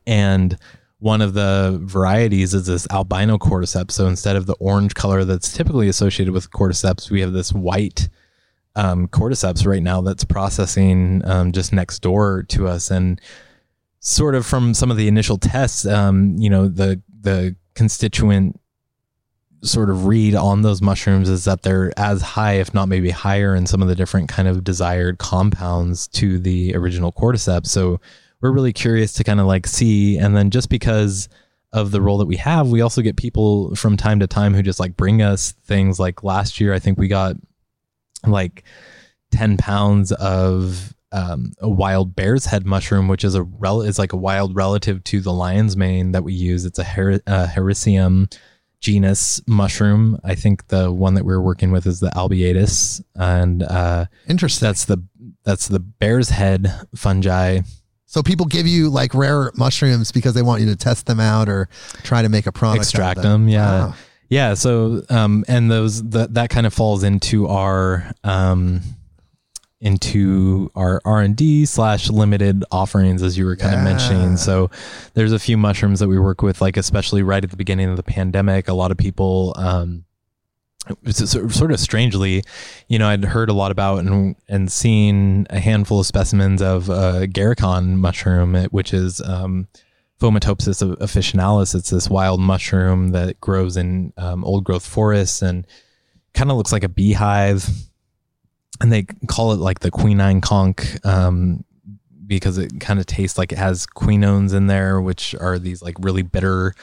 [0.05, 0.57] And
[0.99, 3.91] one of the varieties is this albino cordyceps.
[3.91, 8.07] So instead of the orange color that's typically associated with cordyceps, we have this white
[8.75, 12.91] um, cordyceps right now that's processing um, just next door to us.
[12.91, 13.19] And
[13.99, 18.59] sort of from some of the initial tests, um, you know, the the constituent
[19.63, 23.55] sort of read on those mushrooms is that they're as high, if not maybe higher,
[23.55, 27.67] in some of the different kind of desired compounds to the original cordyceps.
[27.67, 28.01] So
[28.41, 31.29] we're really curious to kind of like see, and then just because
[31.73, 34.63] of the role that we have, we also get people from time to time who
[34.63, 35.99] just like bring us things.
[35.99, 37.35] Like last year, I think we got
[38.25, 38.63] like
[39.31, 44.13] ten pounds of um, a wild bear's head mushroom, which is a rel- is like
[44.13, 46.63] a wild relative to the lion's mane that we use.
[46.65, 48.29] It's a her- uh, Hericium
[48.79, 50.19] genus mushroom.
[50.23, 54.65] I think the one that we're working with is the abietis, and uh, Interesting.
[54.67, 55.03] that's the
[55.43, 57.59] that's the bear's head fungi.
[58.05, 61.47] so people give you like rare mushrooms because they want you to test them out
[61.49, 61.67] or
[62.03, 62.83] try to make a product.
[62.83, 63.87] Extract them, yeah.
[63.87, 63.93] Wow.
[64.31, 68.79] Yeah, so um, and those that that kind of falls into our um,
[69.81, 73.79] into our R and D slash limited offerings, as you were kind Yeah.
[73.79, 74.37] of mentioning.
[74.37, 74.69] So
[75.15, 77.97] there's a few mushrooms that we work with, like especially right at the beginning of
[77.97, 78.69] the pandemic.
[78.69, 80.05] A lot of people, um,
[81.09, 82.41] sort of- strangely,
[82.87, 86.89] you know, I'd heard a lot about and and seen a handful of specimens of
[86.89, 89.67] uh, Garicon mushroom, eh, which is um,
[90.21, 91.73] Fomitopsis officinalis.
[91.73, 95.65] It's this wild mushroom that grows in um, old growth forests and
[96.35, 97.67] kind of looks like a beehive.
[98.79, 101.65] And they call it like the quinine conch um,
[102.27, 105.95] because it kind of tastes like it has quinones in there, which are these like
[105.99, 106.75] really bitter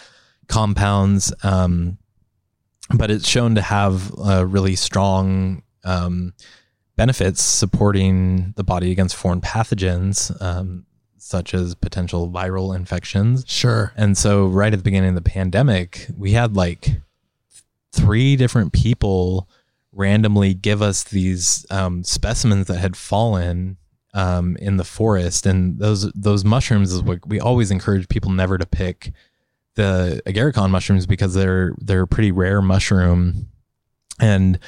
[0.49, 1.33] compounds.
[1.45, 1.99] Um,
[2.93, 6.35] but it's shown to have really strong um,
[6.97, 10.87] benefits supporting the body against foreign pathogens, um,
[11.19, 13.45] such as potential viral infections.
[13.47, 13.93] Sure.
[13.97, 17.01] And so, right at the beginning of the pandemic, we had like
[17.93, 19.49] three different people
[19.93, 23.77] randomly give us these um, specimens that had fallen
[24.15, 28.59] um, in the forest, and those those mushrooms is what we always encourage people never
[28.59, 29.13] to pick
[29.75, 33.49] the agaricon mushrooms because they're they're a pretty rare mushroom,
[34.19, 34.59] and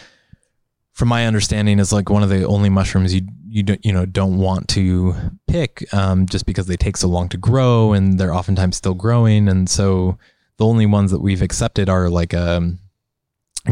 [1.01, 4.05] from my understanding, is like one of the only mushrooms you you don't you know
[4.05, 5.14] don't want to
[5.46, 9.48] pick um, just because they take so long to grow and they're oftentimes still growing,
[9.48, 10.18] and so
[10.59, 12.78] the only ones that we've accepted are like um,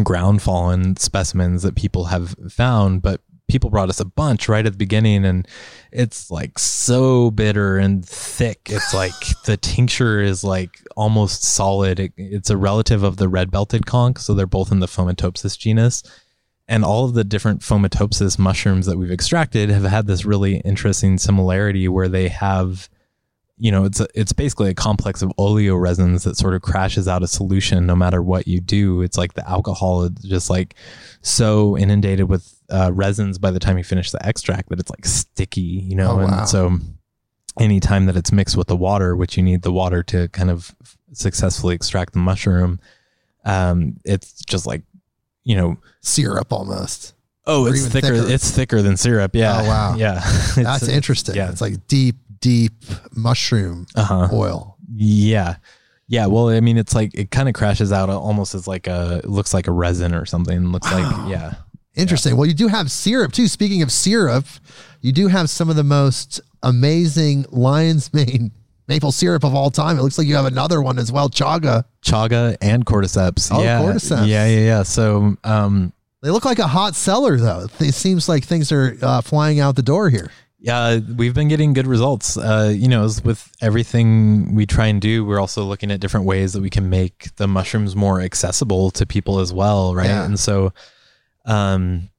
[0.02, 4.72] ground fallen specimens that people have found, but people brought us a bunch right at
[4.72, 5.48] the beginning and
[5.90, 8.68] it's like so bitter and thick.
[8.70, 9.12] It's like
[9.44, 12.00] the tincture is like almost solid.
[12.00, 15.58] It, it's a relative of the red belted conch, so they're both in the Fomitopsis
[15.58, 16.02] genus.
[16.70, 21.16] And all of the different Fomitopsis mushrooms that we've extracted have had this really interesting
[21.16, 22.90] similarity where they have
[23.60, 27.22] you know, it's a, it's basically a complex of oleoresins that sort of crashes out
[27.22, 29.02] a solution no matter what you do.
[29.02, 30.76] It's like the alcohol is just like
[31.22, 35.04] so inundated with uh, resins by the time you finish the extract that it's like
[35.04, 36.12] sticky, you know.
[36.12, 36.44] Oh, and wow.
[36.44, 36.78] so
[37.58, 40.74] anytime that it's mixed with the water, which you need the water to kind of
[41.12, 42.78] successfully extract the mushroom,
[43.44, 44.82] um, it's just like,
[45.48, 47.14] you know, Syrup almost.
[47.46, 48.30] oh, it's thicker, thicker.
[48.34, 49.34] It's thicker than syrup.
[49.34, 49.60] Yeah.
[49.62, 49.94] Oh, wow.
[49.96, 50.20] Yeah.
[50.56, 51.34] That's It's- interesting.
[51.36, 51.50] yeah.
[51.50, 52.74] It's like deep, deep
[53.16, 54.28] mushroom Uh-huh.
[54.32, 54.76] oil.
[54.94, 55.56] Yeah.
[56.06, 56.26] Yeah.
[56.26, 59.30] Well, I mean, it's like, it kind of crashes out almost as like a, it
[59.30, 60.70] looks like a resin or something.
[60.70, 61.00] Looks Wow.
[61.24, 61.54] like, yeah.
[61.96, 62.36] Interesting.
[62.36, 63.48] Well, you do have syrup too.
[63.48, 64.44] Speaking of syrup,
[65.00, 68.52] you do have some of the most amazing lion's mane
[68.88, 69.98] maple syrup of all time.
[69.98, 71.84] It looks like you have another one as well, chaga.
[72.02, 73.50] Chaga and cordyceps.
[73.52, 73.80] Oh, yeah.
[73.82, 74.26] cordyceps.
[74.26, 74.46] Yeah.
[74.46, 74.60] Yeah.
[74.60, 74.82] Yeah.
[74.82, 77.66] So, um, They look like a hot seller though.
[77.78, 80.30] It seems like things are uh, flying out the door here.
[80.60, 82.36] Yeah, we've been getting good results.
[82.36, 86.26] Uh, you know, as with everything we try and do, we're also looking at different
[86.26, 90.06] ways that we can make the mushrooms more accessible to people as well, right?
[90.08, 90.24] Yeah.
[90.24, 90.72] And so,
[91.44, 92.10] um,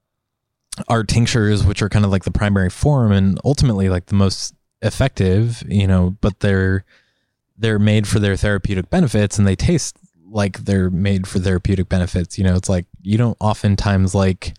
[0.87, 4.55] our tinctures, which are kind of like the primary form and ultimately like the most
[4.81, 6.85] effective, you know, but they're
[7.57, 9.97] they're made for their therapeutic benefits and they taste
[10.31, 12.37] like they're made for therapeutic benefits.
[12.37, 14.53] You know, it's like you don't oftentimes like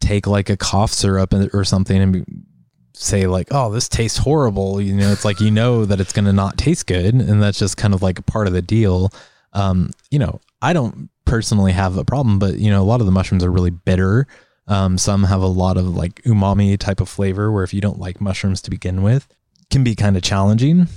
[0.00, 2.44] take like a cough syrup or something and
[2.92, 6.26] say like, "Oh, this tastes horrible." You know, it's like you know that it's going
[6.26, 9.12] to not taste good, and that's just kind of like a part of the deal.
[9.52, 13.06] Um, you know, I don't personally have a problem, but you know, a lot of
[13.06, 14.26] the mushrooms are really bitter.
[14.68, 17.98] Um, some have a lot of like umami type of flavor, where if you don't
[18.00, 19.28] like mushrooms to begin with,
[19.70, 20.88] can be kind of challenging.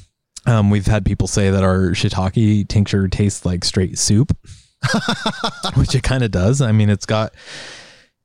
[0.45, 4.35] Um, we've had people say that our shiitake tincture tastes like straight soup,
[5.75, 6.61] which it kind of does.
[6.61, 7.33] I mean, it's got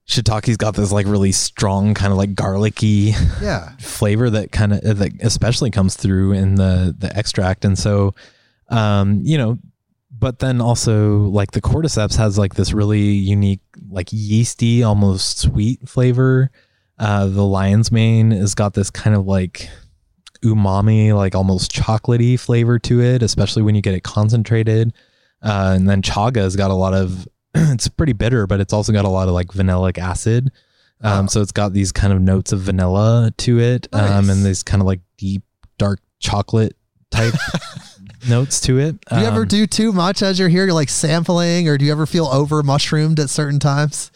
[0.08, 3.70] shiitake's got this like really strong kind of like garlicky Yeah.
[3.78, 8.14] flavor that kind of that especially comes through in the the extract and so
[8.68, 9.58] um you know
[10.24, 13.60] but then also like the cordyceps has like this really unique
[13.90, 16.50] like yeasty almost sweet flavor.
[16.98, 19.68] Uh the lion's mane has got this kind of like
[20.42, 24.94] umami like almost chocolatey flavor to it especially when you get it concentrated.
[25.42, 28.92] Uh and then chaga has got a lot of it's pretty bitter but it's also
[28.92, 30.50] got a lot of like vanillic acid.
[31.02, 31.26] Um, Wow.
[31.26, 34.80] so it's got these kind of notes of vanilla to it, um, and these kind
[34.80, 35.42] of like deep,
[35.76, 36.76] dark chocolate
[37.10, 37.34] type
[38.28, 39.04] notes to it.
[39.08, 40.64] Do you ever Um, do too much as you're here?
[40.64, 44.10] You're like sampling, or do you ever feel over mushroomed at certain times?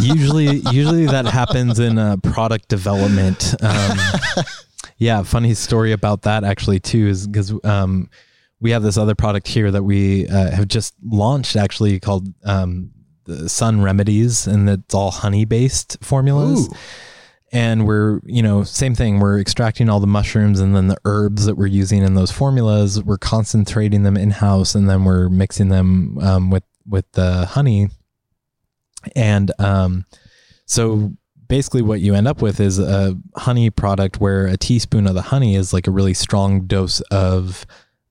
[0.00, 3.54] usually, usually that happens in uh, product development.
[3.62, 3.98] Um,
[4.98, 8.08] yeah, funny story about that actually too is because um,
[8.60, 12.90] we have this other product here that we uh, have just launched actually called um,
[13.24, 16.68] the Sun Remedies, and it's all honey based formulas.
[16.68, 16.76] Ooh.
[17.52, 19.20] And we're you know same thing.
[19.20, 23.02] We're extracting all the mushrooms and then the herbs that we're using in those formulas.
[23.02, 27.88] We're concentrating them in house and then we're mixing them um, with with the honey.
[29.14, 30.06] And um,
[30.64, 31.12] so
[31.48, 35.22] basically what you end up with is a honey product where a teaspoon of the
[35.22, 37.66] honey is like a really strong dose of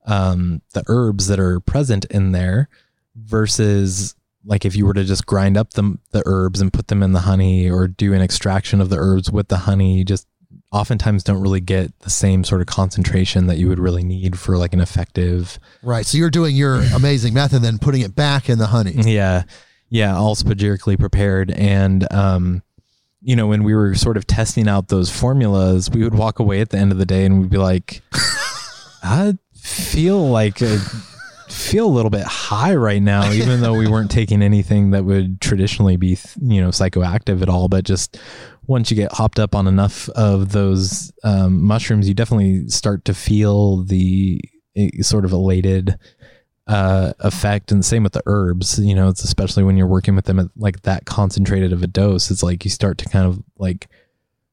[0.06, 2.68] um, the herbs that are present in there
[3.16, 4.14] versus
[4.44, 7.12] like if you were to just grind up the, the herbs and put them in
[7.12, 10.26] the honey or do an extraction of the herbs with the honey you just
[10.72, 14.56] oftentimes don't really get the same sort of concentration that you would really need for
[14.56, 16.06] like an effective Right.
[16.06, 18.92] So you're doing your amazing method, then putting it back in the honey.
[19.04, 19.42] yeah
[19.90, 22.62] yeah all spagyrically prepared and um
[23.20, 26.60] you know when we were sort of testing out those formulas we would walk away
[26.62, 28.00] at the end of the day and we'd be like
[29.02, 30.78] i feel like a,
[31.52, 35.40] feel a little bit high right now even though we weren't taking anything that would
[35.40, 37.68] traditionally be you know psychoactive at all.
[37.68, 38.18] But just
[38.66, 43.14] once you get hopped up on enough of those um, mushrooms you definitely start to
[43.14, 44.40] feel the
[44.76, 45.98] eh, sort of elated
[46.66, 47.72] uh, effect.
[47.72, 50.46] And same with the herbs you know it's especially when you're working with them at
[50.56, 53.88] like that concentrated of a dose it's like you start to kind of like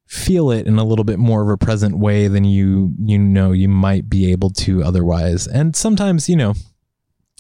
[0.10, 3.52] feel it in a little bit more of a present way than you you know
[3.52, 5.48] you might be able to otherwise.
[5.48, 6.56] And sometimes you know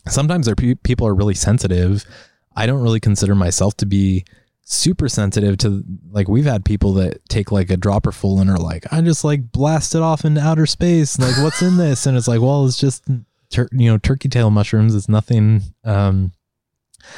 [0.07, 2.05] sometimes there pe- people are really sensitive.
[2.55, 4.25] I don't really consider myself to be
[4.63, 8.59] super sensitive to like we've had people that take like a dropper full and are
[8.59, 11.17] like i just like blast it off into outer space.
[11.17, 12.05] Like what's in this?
[12.05, 13.03] And it's like well it's just
[13.49, 14.93] tur- you know turkey tail mushrooms.
[14.93, 16.31] It's nothing um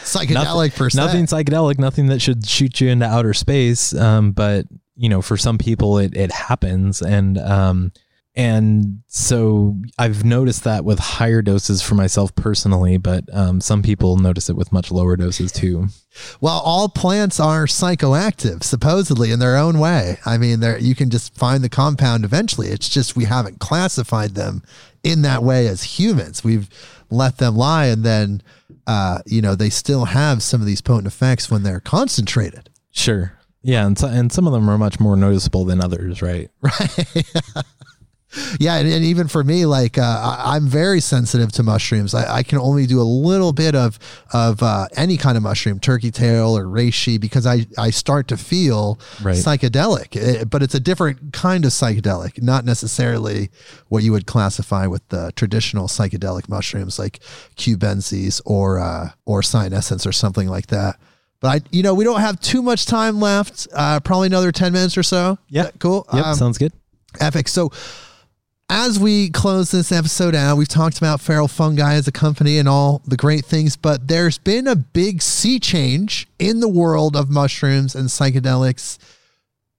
[0.04, 0.98] Psychedelic se.
[0.98, 3.94] nothing psychedelic nothing that should shoot you into outer space.
[3.94, 7.02] Um but you know for some people it it happens.
[7.02, 7.92] And um
[8.36, 14.18] and so i've noticed that with higher doses for myself personally but um some people
[14.18, 15.88] notice it with much lower doses too
[16.42, 20.18] Well, all plants are psychoactive, supposedly in their own way.
[20.26, 22.68] I mean, there you can just find the compound eventually.
[22.68, 24.62] It's just we haven't classified them
[25.04, 26.44] in that way as humans.
[26.44, 26.70] We've
[27.10, 28.42] let them lie, and then
[28.88, 32.70] uh, you know they still have some of these potent effects when they're concentrated.
[32.92, 36.50] sure Yeah, and so, and some of them are much more noticeable than others, right?
[36.62, 37.26] Right.
[38.60, 42.14] yeah, and, and even for me, like uh, I, I'm very sensitive to mushrooms.
[42.14, 44.00] I, I can only do a little bit of
[44.34, 48.38] of uh, any kind of mushroom, turkey tail or reishi, because I I start to
[48.38, 49.36] feel Right.
[49.36, 50.16] psychedelic.
[50.16, 53.50] It- but it's a different kind of psychedelic, not necessarily
[53.90, 57.20] what you would classify with the traditional psychedelic mushrooms like
[57.58, 60.98] cubensis or uh, or cyanescens or something like that.
[61.40, 63.68] But I, you know, we don't have too much time left.
[63.74, 65.38] Uh, probably another ten minutes or so.
[65.50, 65.70] Yeah.
[65.80, 66.06] cool.
[66.14, 66.72] Yep, Um, sounds good.
[67.20, 67.48] Epic.
[67.48, 67.72] So,
[68.74, 72.70] as we close this episode out, we've talked about Feral Fungi as a company and
[72.70, 77.30] all the great things, but there's been a big sea change in the world of
[77.30, 78.98] mushrooms and psychedelics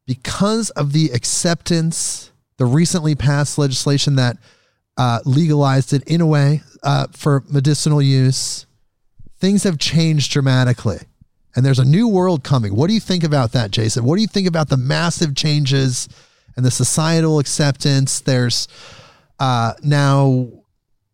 [0.07, 4.37] because of the acceptance, the recently passed legislation that
[4.99, 8.67] uh, legalized it in a way uh, for medicinal use.
[9.39, 10.99] Things have changed dramatically.
[11.57, 12.77] And there's a new world coming.
[12.77, 14.05] What do you think about that, Jason?
[14.05, 16.11] What do you think about the massive changes
[16.57, 18.21] and the societal acceptance?
[18.21, 18.69] There's
[19.39, 20.49] uh, now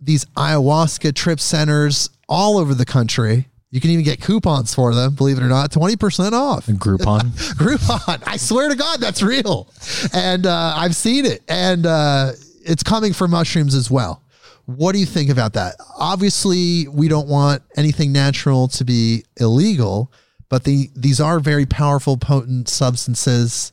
[0.00, 3.48] these ayahuasca trip centers all over the country.
[3.70, 6.68] You can even get coupons for them, believe it or not, 20% off.
[6.68, 7.20] And Groupon.
[7.58, 8.22] Groupon.
[8.26, 9.68] I swear to God, that's real.
[10.14, 11.42] And uh, I've seen it.
[11.48, 12.32] And uh,
[12.64, 14.22] it's coming for mushrooms as well.
[14.64, 15.76] What do you think about that?
[15.98, 20.12] Obviously, we don't want anything natural to be illegal,
[20.48, 23.72] but the, these are very powerful, potent substances.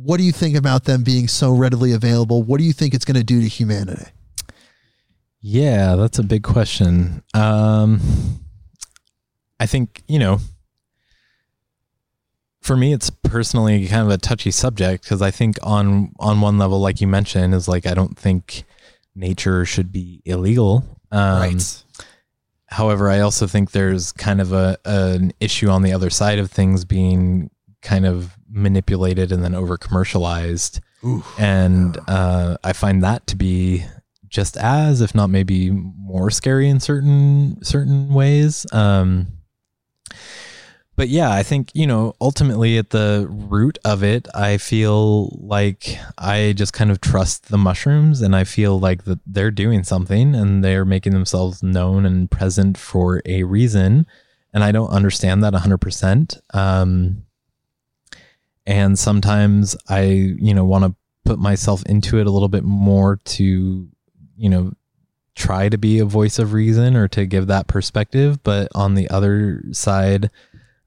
[0.00, 2.42] What do you think about them being so readily available?
[2.42, 4.06] What do you think it's going to do to humanity?
[5.40, 7.22] Yeah, that's a big question.
[7.34, 8.00] Um,
[9.58, 10.38] I think, you know,
[12.60, 16.58] for me, it's personally kind of a touchy subject because I think on on one
[16.58, 18.64] level, like you mentioned, is like I don't think
[19.14, 20.84] nature should be illegal.
[21.10, 21.58] Um,
[22.70, 26.50] However, I also think there's kind of a an issue on the other side of
[26.50, 27.50] things being
[27.80, 30.80] kind of manipulated and then over commercialized,
[31.38, 33.84] and uh, I find that to be
[34.28, 38.66] just as, if not maybe more scary in certain certain ways.
[38.72, 39.28] Um,
[40.96, 45.96] but yeah, I think you know ultimately at the root of it, I feel like
[46.18, 50.34] I just kind of trust the mushrooms, and I feel like that they're doing something,
[50.34, 54.06] and they're making themselves known and present for a reason,
[54.52, 56.38] and I don't understand that hundred percent.
[56.52, 57.22] Um,
[58.68, 63.16] and sometimes I, you know, want to put myself into it a little bit more
[63.24, 63.88] to,
[64.36, 64.72] you know,
[65.34, 68.42] try to be a voice of reason or to give that perspective.
[68.42, 70.26] But on the other side,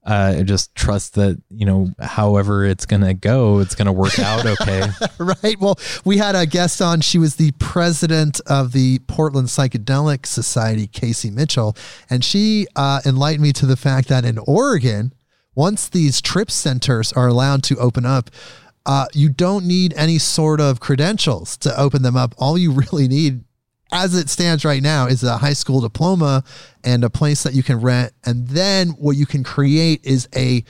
[0.06, 3.92] uh, I just trust that, you know, however it's going to go, it's going to
[3.92, 4.82] work out okay.
[5.18, 5.58] right.
[5.58, 7.00] Well, we had a guest on.
[7.00, 11.76] She was the president of the Portland Psychedelic Society, Casey Mitchell,
[12.08, 15.12] and she uh, enlightened me to the fact that in Oregon,
[15.54, 18.30] once these trip centers are allowed to open up,
[18.86, 22.34] uh, you don't need any sort of credentials to open them up.
[22.38, 23.44] All you really need,
[23.92, 26.44] as it stands right now, is a high school diploma
[26.82, 28.12] and a place that you can rent.
[28.24, 30.64] And then what you can create is a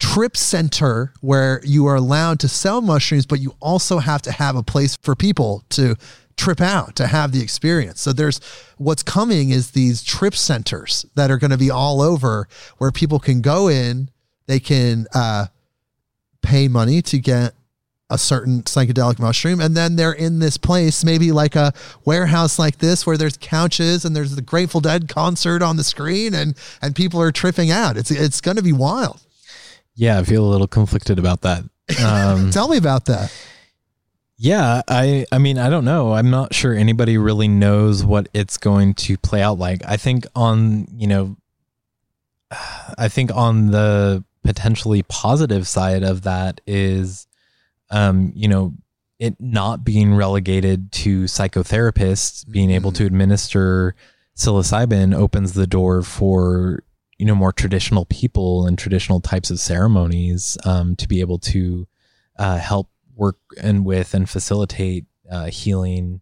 [0.00, 4.56] trip center where you are allowed to sell mushrooms, but you also have to have
[4.56, 5.96] a place for people to
[6.38, 8.00] trip out to have the experience.
[8.00, 8.40] So there's
[8.78, 12.48] what's coming is these trip centers that are going to be all over
[12.78, 14.10] where people can go in,
[14.46, 15.46] they can uh,
[16.42, 17.54] pay money to get
[18.10, 21.74] a certain psychedelic mushroom and then they're in this place maybe like a
[22.06, 26.32] warehouse like this where there's couches and there's the Grateful Dead concert on the screen
[26.32, 29.20] and and people are tripping out it's it's going to be wild
[29.98, 31.64] yeah, I feel a little conflicted about that.
[32.04, 33.34] Um, tell me about that
[34.40, 36.12] Yeah, I I mean, I don't know.
[36.12, 39.82] I'm not sure anybody really knows what it's going to play out like.
[39.84, 41.36] I think on, you know,
[42.98, 47.26] I think on the potentially positive side of that is
[47.90, 48.74] um, you know,
[49.18, 53.96] it not being relegated to psychotherapists, being able to administer
[54.36, 56.84] psilocybin opens the door for
[57.18, 61.88] you know more traditional people and traditional types of ceremonies um, to be able to
[62.38, 62.88] uh, help
[63.18, 66.20] work and with and facilitate uh, healing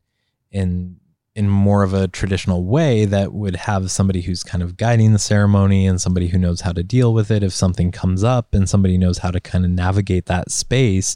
[0.51, 0.97] in
[1.35, 5.18] in more of a traditional way that would have somebody who's kind of guiding the
[5.18, 8.70] ceremony and somebody who knows how to deal with it if something comes up and
[8.70, 11.14] somebody knows how to kind of navigate that space.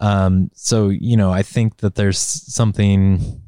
[0.00, 3.42] Um, so you know i think that there's something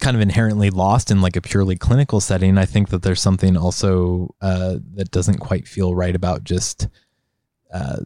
[0.00, 2.58] kind of inherently lost in like a purely clinical setting.
[2.58, 6.88] I think that there's something also uh, that doesn't quite feel right about just
[7.72, 8.00] uh,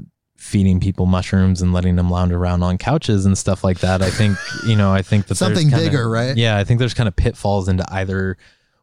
[0.47, 4.01] feeding people mushrooms and letting them lounge around on couches and stuff like that.
[4.01, 6.37] I think, you know, I think that Something kinda- bigger, right?
[6.37, 8.37] Yeah, I think there's kind of pitfalls into either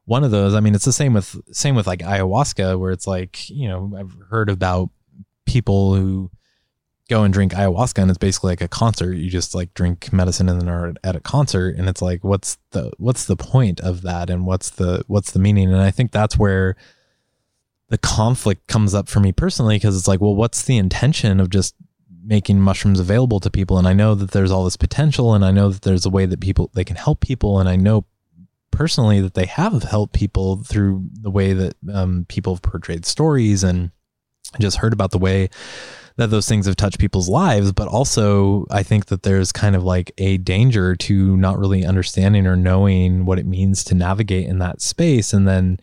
[0.05, 0.53] one of those.
[0.53, 3.93] I mean, it's the same with same with like ayahuasca, where it's like, you know,
[3.97, 4.89] I've heard about
[5.45, 6.29] people who
[7.09, 10.47] go and drink ayahuasca and it's basically like a concert you just like drink medicine
[10.47, 14.03] and then are at a concert and it's like what's the what's the point of
[14.03, 16.77] that and what's the what's the meaning and i think that's where
[17.93, 21.51] the conflict comes up for me personally because it's like well what's the intention of
[21.51, 21.75] just
[22.25, 23.77] making mushrooms available to people?
[23.77, 26.25] And i know that there's all this potential and i know that there's a way
[26.25, 28.05] that people they can help people and i know
[28.71, 33.63] personally that they have helped people through the way that um, people have portrayed stories
[33.63, 33.91] and
[34.59, 35.47] just heard about the way
[36.15, 37.71] that those things have touched people's lives.
[37.71, 42.47] But also i think that there's kind of like a danger to not really understanding
[42.47, 45.31] or knowing what it means to navigate in that space.
[45.31, 45.79] And then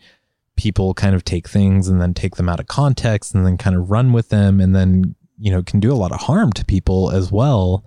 [0.57, 3.75] people kind of take things and then take them out of context and then kind
[3.75, 6.63] of run with them and then you know can do a lot of harm to
[6.65, 7.85] people as well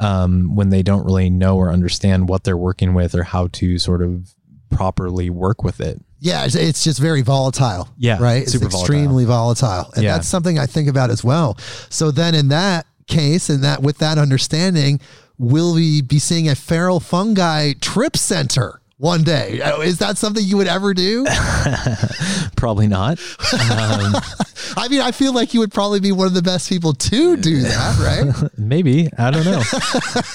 [0.00, 3.78] um, when they don't really know or understand what they're working with or how to
[3.78, 4.34] sort of
[4.70, 7.88] properly work with it Yeah, it's, it's just very volatile.
[7.96, 8.42] Yeah, right.
[8.42, 10.14] It's extremely volatile, and Yeah.
[10.14, 11.56] that's something I think about as well.
[11.88, 14.98] So then, in that case, and that with that understanding,
[15.38, 19.60] will we be seeing a feral fungi trip center one day?
[19.60, 21.26] Uh, Is that something you would ever do?
[22.56, 23.18] probably not
[23.52, 24.14] um,
[24.78, 27.36] I mean, I feel like you would probably be one of the best people to
[27.36, 28.50] do that, right?
[28.58, 29.62] maybe i don't know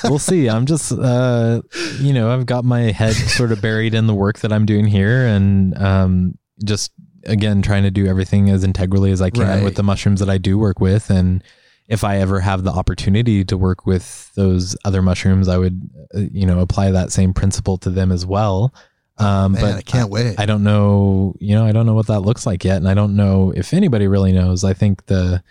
[0.05, 1.61] we'll see i'm just uh
[1.99, 4.85] you know i've got my head sort of buried in the work that i'm doing
[4.85, 6.91] here and um just
[7.25, 9.63] again trying to do everything as integrally as i can Right.
[9.63, 11.43] with the mushrooms that i do work with and
[11.91, 15.81] if i ever have the opportunity to work with those other mushrooms i would
[16.15, 18.73] uh, you know apply that same principle to them as well
[19.21, 20.39] um Man, but I can't wait.
[20.39, 22.77] I don't know, you know, I don't know what that looks like yet.
[22.77, 24.63] And I don't know if anybody really knows.
[24.63, 25.43] I think the,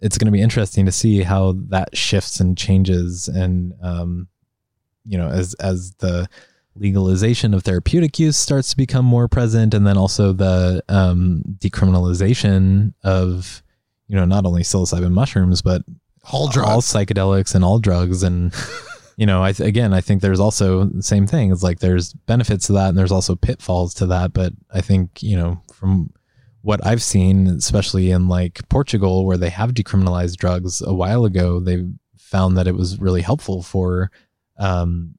[0.00, 3.28] it's going to be interesting to see how that shifts and changes.
[3.28, 4.28] And, um,
[5.06, 6.28] you know, as, as the
[6.74, 12.92] legalization of therapeutic use starts to become more present, and then also the, um, decriminalization
[13.02, 13.62] of,
[14.10, 15.82] you know, not only psilocybin mushrooms, but
[16.32, 18.24] All all psychedelics and all drugs.
[18.24, 18.52] And
[19.16, 21.52] you know i th- again i think there's also the same thing.
[21.52, 24.32] It's like there's benefits to that and there's also pitfalls to that.
[24.32, 26.12] But i think you know from
[26.62, 31.58] what i've seen especially in like portugal where they have decriminalized drugs a while ago
[31.58, 31.86] they
[32.18, 34.10] found that it was really helpful for
[34.58, 35.14] um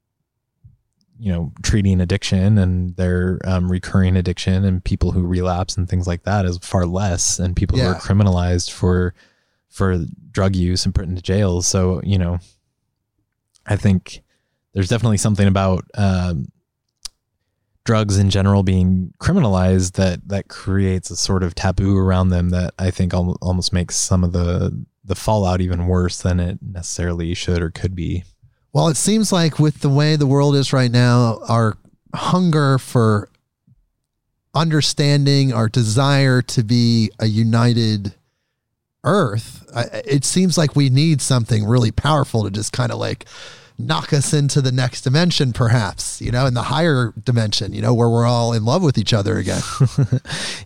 [1.22, 6.08] you know treating addiction and their um, recurring addiction and people who relapse and things
[6.08, 9.14] like that is far less and people who are criminalized for
[9.70, 11.68] for drug use and put into jails.
[11.68, 12.40] So, you know,
[13.66, 14.24] I think
[14.74, 16.48] there's definitely something about um,
[17.84, 22.74] drugs in general being criminalized that that creates a sort of taboo around them that
[22.80, 27.34] I think al- almost makes some of the the fallout even worse than it necessarily
[27.34, 28.24] should or could be.
[28.74, 31.78] Well, it seems like with the way the world is right now, our
[32.16, 33.30] hunger for
[34.54, 38.14] understanding, our desire to be a united
[39.04, 39.66] earth,
[40.06, 43.26] it seems like we need something really powerful to just kind of like
[43.78, 47.94] knock us into the next dimension, perhaps, you know, in the higher dimension, you know,
[47.94, 49.62] where we're all in love with each other again.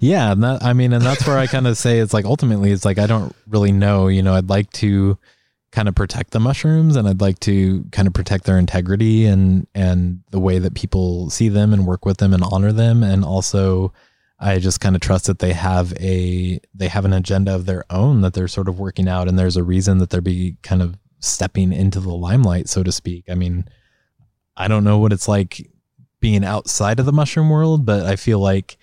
[0.02, 2.86] Yeah, that, I mean, and that's where I kind of say it's like ultimately it's
[2.86, 4.08] like I don't really know.
[4.08, 5.18] You know, I'd like to
[5.76, 9.68] kind of protect the mushrooms, and I'd like to kind of protect their integrity and
[9.76, 13.26] and the way that people see them and work with them and honor them, and
[13.26, 13.92] also
[14.40, 17.84] I just kind of trust that they have a they have an agenda of their
[17.90, 20.82] own that they're sort of working out, and there's a reason that they're be kind
[20.82, 23.26] of stepping into the limelight, so to speak.
[23.30, 23.68] I mean,
[24.56, 25.70] I don't know what it's like
[26.22, 28.78] being outside of the mushroom world, but I feel like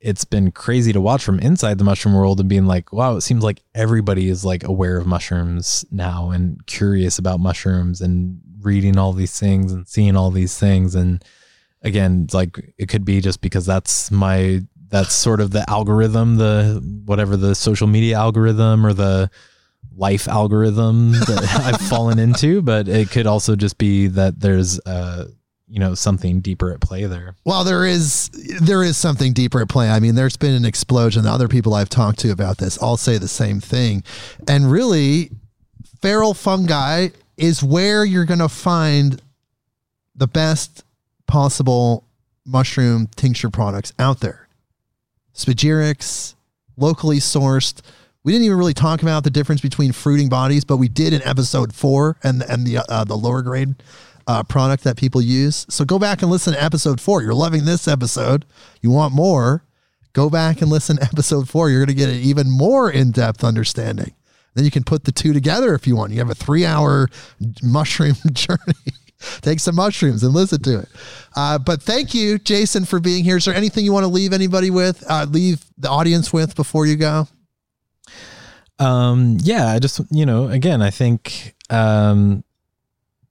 [0.00, 3.22] it's been crazy to watch from inside the mushroom world and being like, wow, it
[3.22, 8.96] seems like everybody is like aware of mushrooms now and curious about mushrooms and reading
[8.96, 10.94] all these things and seeing all these things.
[10.94, 11.24] And
[11.82, 16.80] again, like it could be just because that's my that's sort of the algorithm, the
[17.04, 19.30] whatever the social media algorithm or the
[19.96, 25.26] life algorithm that I've fallen into, but it could also just be that there's uh
[25.68, 27.34] you know something deeper at play there.
[27.44, 28.30] Well, there is
[28.60, 29.90] there is something deeper at play.
[29.90, 31.24] I mean, there's been an explosion.
[31.24, 34.02] The other people I've talked to about this all say the same thing.
[34.46, 35.30] And really,
[36.00, 39.22] feral fungi is where you're going to find
[40.14, 40.84] the best
[41.26, 42.04] possible
[42.44, 44.48] mushroom tincture products out there.
[45.34, 46.34] Spagyrics,
[46.76, 47.80] locally sourced.
[48.24, 51.22] We didn't even really talk about the difference between fruiting bodies, but we did in
[51.22, 53.76] episode four and and the uh, the lower grade
[54.28, 55.66] uh, product that people use.
[55.70, 57.22] So go back and listen to episode four.
[57.22, 58.44] You're loving this episode.
[58.82, 59.64] You want more?
[60.12, 61.70] Go back and listen to episode four.
[61.70, 64.14] You're going to get an even more in depth understanding.
[64.54, 66.12] Then you can put the two together if you want.
[66.12, 67.08] You have a three hour
[67.62, 68.58] mushroom journey.
[69.40, 70.88] Take some mushrooms and listen to it.
[71.34, 73.38] Uh, but thank you, Jason, for being here.
[73.38, 76.86] Is there anything you want to leave anybody with, uh, leave the audience with before
[76.86, 77.26] you go?
[78.78, 82.44] Um, yeah, I just you know, again, I think um,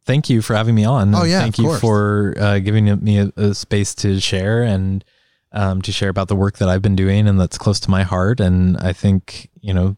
[0.08, 1.14] thank you for having me on.
[1.14, 1.82] Oh, yeah, thank you course.
[1.82, 5.06] for uh, giving me a, a space to share and
[5.52, 8.04] um, to share about the work that I've been doing and that's close to my
[8.04, 8.40] heart.
[8.40, 9.98] And I think you know,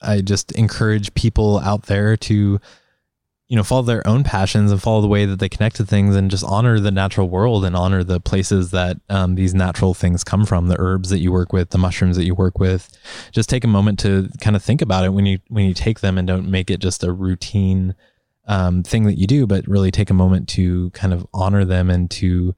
[0.00, 2.60] I just encourage people out there to
[3.48, 6.16] you know follow their own passions and follow the way that they connect to things
[6.16, 10.24] and just honor the natural world and honor the places that um, these natural things
[10.24, 12.90] come from the herbs that you work with the mushrooms that you work with
[13.32, 16.00] just take a moment to kind of think about it when you when you take
[16.00, 17.94] them and don't make it just a routine
[18.46, 21.90] um, thing that you do but really take a moment to kind of honor them
[21.90, 22.54] and to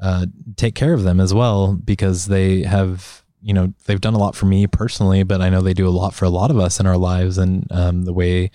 [0.00, 4.18] uh, take care of them as well because they have you know they've done a
[4.18, 6.58] lot for me personally but i know they do a lot for a lot of
[6.58, 8.50] us in our lives and um, the way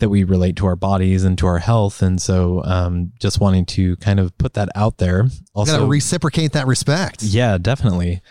[0.00, 3.64] that we relate to our bodies and to our health and so um, just wanting
[3.64, 7.22] to kind of put that out there also reciprocate that respect.
[7.22, 8.22] yeah, definitely.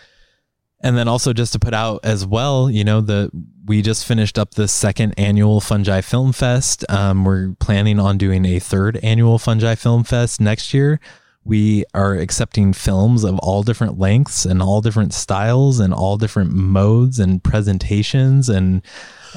[0.80, 3.30] And then also just to put out as well, you know, the
[3.68, 6.86] we just finished up the second annual Fungi Film Fest.
[6.88, 10.98] Um, we're planning on doing a third annual Fungi Film Fest next year.
[11.44, 16.50] We are accepting films of all different lengths and all different styles and all different
[16.50, 18.82] modes and presentations and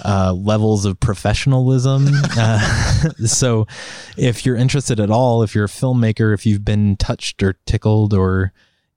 [0.06, 2.08] uh, levels of professionalism.
[2.38, 2.60] uh,
[3.26, 3.68] so,
[4.18, 8.14] if you're interested at all, if you're a filmmaker, if you've been touched or tickled
[8.14, 8.54] or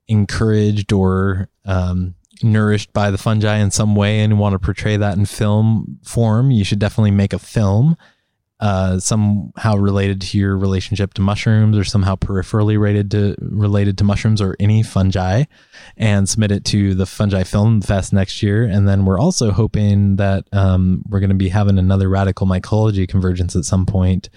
[0.07, 5.17] encouraged or um, nourished by the fungi in some way and want to portray that
[5.17, 7.97] in film form, you should definitely make a film
[8.61, 14.05] uh, somehow related to your relationship to mushrooms or somehow peripherally related to related to
[14.05, 15.45] mushrooms or any fungi
[15.97, 18.65] and submit it to the fungi film fest next year.
[18.65, 23.09] And then we're also hoping that um, we're going to be having another radical mycology
[23.09, 24.31] convergence at some point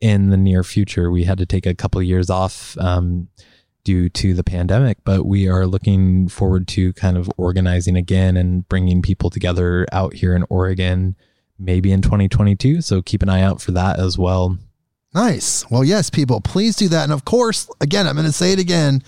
[0.00, 1.10] in the near future.
[1.10, 3.28] We had to take a couple years off um,
[3.84, 8.68] due to the pandemic, but we are looking forward to kind of organizing again and
[8.68, 11.16] bringing people together out here in Oregon,
[11.58, 12.82] maybe in 2022.
[12.82, 14.58] So keep an eye out for that as well.
[15.14, 15.68] Nice.
[15.70, 17.04] Well, yes, people, please do that.
[17.04, 19.02] And of course, again, I'm going to say it again.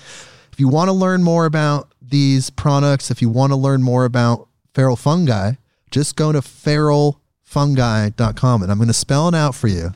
[0.53, 4.05] If you want to learn more about these products, if you want to learn more
[4.05, 5.53] about feral fungi,
[5.91, 9.93] just go to feralfungi.com and I'm going to spell it out for you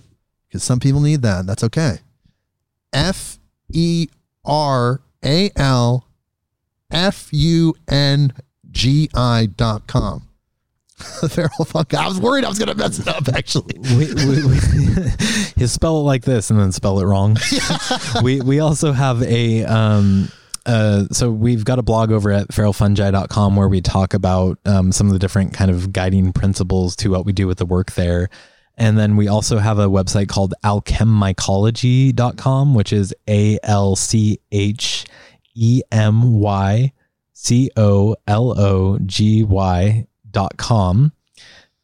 [0.48, 1.46] because some people need that.
[1.46, 1.98] That's okay.
[2.92, 3.38] F
[3.72, 4.08] E
[4.46, 6.06] R A L
[6.90, 8.32] F U N
[8.70, 10.28] G I dot com.
[11.28, 12.02] Feral fungi.
[12.02, 13.78] I was worried I was going to mess it up actually.
[13.78, 14.54] we, we, we
[15.56, 17.36] you spell it like this and then spell it wrong.
[18.22, 20.30] we we also have a um
[20.64, 25.06] uh so we've got a blog over at feralfungi.com where we talk about um, some
[25.06, 28.30] of the different kind of guiding principles to what we do with the work there.
[28.76, 35.06] And then we also have a website called alchemycology.com, which is A L C H
[35.54, 36.92] E M Y
[37.32, 41.12] C O L O G Y dot com.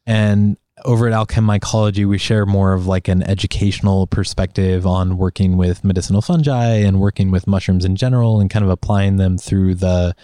[0.05, 5.83] And over at AlcheMycology, we share more of like an educational perspective on working with
[5.83, 10.15] medicinal fungi and working with mushrooms in general and kind of applying them through the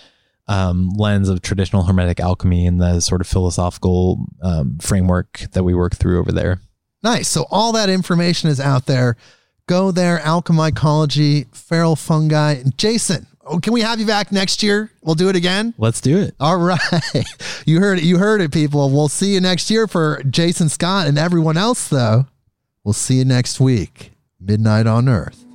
[0.49, 5.76] um, lens of traditional hermetic alchemy and the sort of philosophical um, framework that we
[5.76, 6.59] work through over there.
[7.03, 7.27] Nice.
[7.27, 9.15] So all that information is out there.
[9.67, 12.63] Go there, alchemycology, feral fungi.
[12.76, 14.91] Jason, oh, can we have you back next year?
[15.03, 15.76] We'll do it again.
[15.77, 16.34] Let's do it.
[16.39, 16.80] All right.
[17.67, 18.03] You heard it.
[18.03, 18.89] You heard it, people.
[18.89, 22.26] We'll see you next year for Jason Scott and everyone else, though.
[22.84, 24.13] We'll see you next week.
[24.39, 25.45] Midnight on Earth.